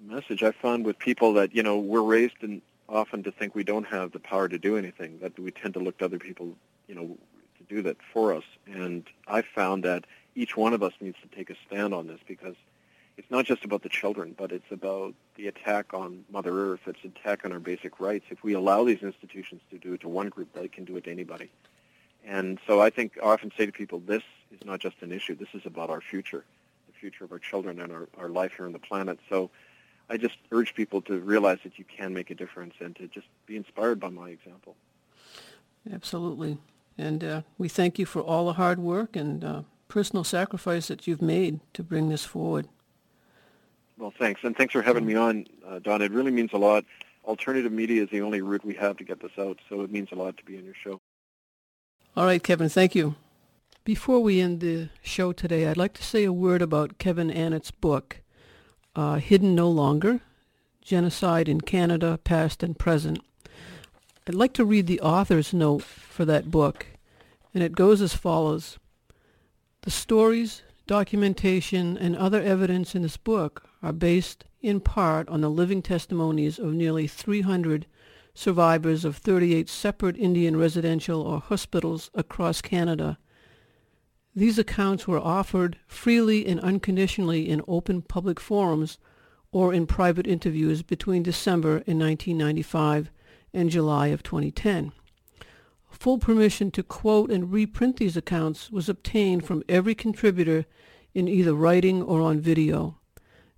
[0.06, 3.64] message I found with people that, you know, we're raised in, often to think we
[3.64, 6.56] don't have the power to do anything, that we tend to look to other people,
[6.88, 7.18] you know,
[7.58, 8.44] to do that for us.
[8.66, 12.20] And I found that each one of us needs to take a stand on this
[12.28, 12.56] because
[13.18, 16.82] it's not just about the children, but it's about the attack on Mother Earth.
[16.86, 18.26] It's an attack on our basic rights.
[18.30, 21.06] If we allow these institutions to do it to one group, they can do it
[21.06, 21.50] to anybody.
[22.24, 25.36] And so I think I often say to people, this is not just an issue.
[25.36, 26.44] This is about our future,
[26.86, 29.20] the future of our children and our, our life here on the planet.
[29.30, 29.50] So
[30.10, 33.28] I just urge people to realize that you can make a difference and to just
[33.46, 34.76] be inspired by my example.
[35.92, 36.58] Absolutely.
[36.98, 41.08] And uh, we thank you for all the hard work and uh, personal sacrifice that
[41.08, 42.68] you've made to bring this forward.
[43.98, 44.42] Well, thanks.
[44.44, 46.02] And thanks for having me on, uh, Don.
[46.02, 46.86] It really means a lot.
[47.26, 50.10] Alternative media is the only route we have to get this out, so it means
[50.12, 51.00] a lot to be on your show.
[52.16, 53.16] All right, Kevin, thank you.
[53.84, 57.72] Before we end the show today, I'd like to say a word about Kevin Annett's
[57.72, 58.22] book,
[58.98, 60.22] uh, Hidden No Longer,
[60.82, 63.20] Genocide in Canada, Past and Present.
[64.28, 66.88] I'd like to read the author's note for that book,
[67.54, 68.80] and it goes as follows.
[69.84, 75.50] The stories, documentation, and other evidence in this book are based in part on the
[75.50, 77.86] living testimonies of nearly 300
[78.34, 83.20] survivors of 38 separate Indian residential or hospitals across Canada.
[84.38, 89.00] These accounts were offered freely and unconditionally in open public forums
[89.52, 93.10] or in private interviews between December in 1995
[93.52, 94.92] and July of 2010.
[95.90, 100.68] Full permission to quote and reprint these accounts was obtained from every contributor
[101.16, 103.00] in either writing or on video.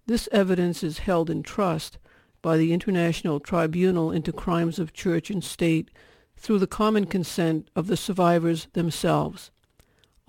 [0.06, 1.98] This evidence is held in trust
[2.42, 5.92] by the International Tribunal into Crimes of Church and State
[6.38, 9.52] through the common consent of the survivors themselves.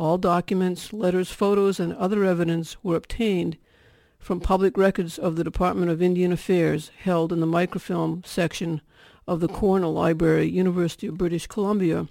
[0.01, 3.59] All documents, letters, photos, and other evidence were obtained
[4.19, 8.81] from public records of the Department of Indian Affairs held in the microfilm section
[9.29, 12.09] of the Koerner Library, University of British Columbia,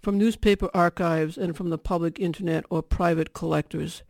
[0.00, 4.04] from newspaper archives and from the public internet or private collectors.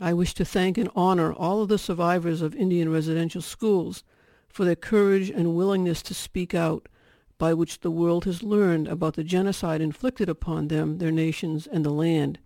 [0.00, 4.02] I wish to thank and honor all of the survivors of Indian residential schools
[4.48, 6.88] for their courage and willingness to speak out
[7.40, 11.86] by which the world has learned about the genocide inflicted upon them, their nations, and
[11.86, 12.38] the land.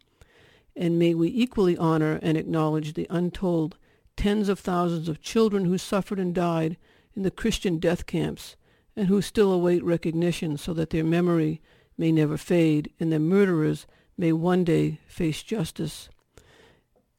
[0.76, 3.76] And may we equally honor and acknowledge the untold
[4.16, 6.76] tens of thousands of children who suffered and died
[7.12, 8.54] in the Christian death camps
[8.94, 11.60] and who still await recognition so that their memory
[11.98, 16.08] may never fade and their murderers may one day face justice.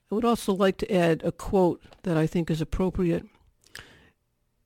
[0.10, 3.26] I would also like to add a quote that I think is appropriate.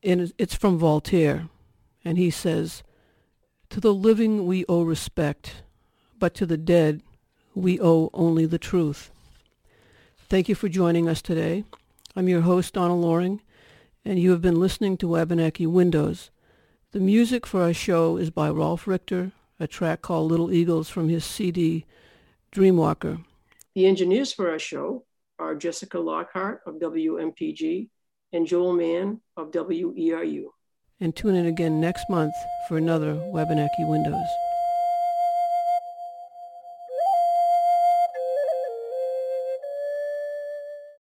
[0.03, 1.49] And it's from Voltaire.
[2.05, 2.83] And he says,
[3.69, 5.61] To the living we owe respect,
[6.17, 7.03] but to the dead
[7.53, 9.11] we owe only the truth.
[10.27, 11.65] Thank you for joining us today.
[12.15, 13.41] I'm your host, Donna Loring,
[14.03, 16.31] and you have been listening to Wabanaki Windows.
[16.93, 21.07] The music for our show is by Rolf Richter, a track called Little Eagles from
[21.07, 21.85] his CD
[22.51, 23.23] Dreamwalker.
[23.75, 25.05] The engineers for our show
[25.37, 27.89] are Jessica Lockhart of WMPG
[28.33, 30.45] and Joel Mann of WERU.
[31.01, 32.35] And tune in again next month
[32.67, 34.27] for another Wabanaki Windows.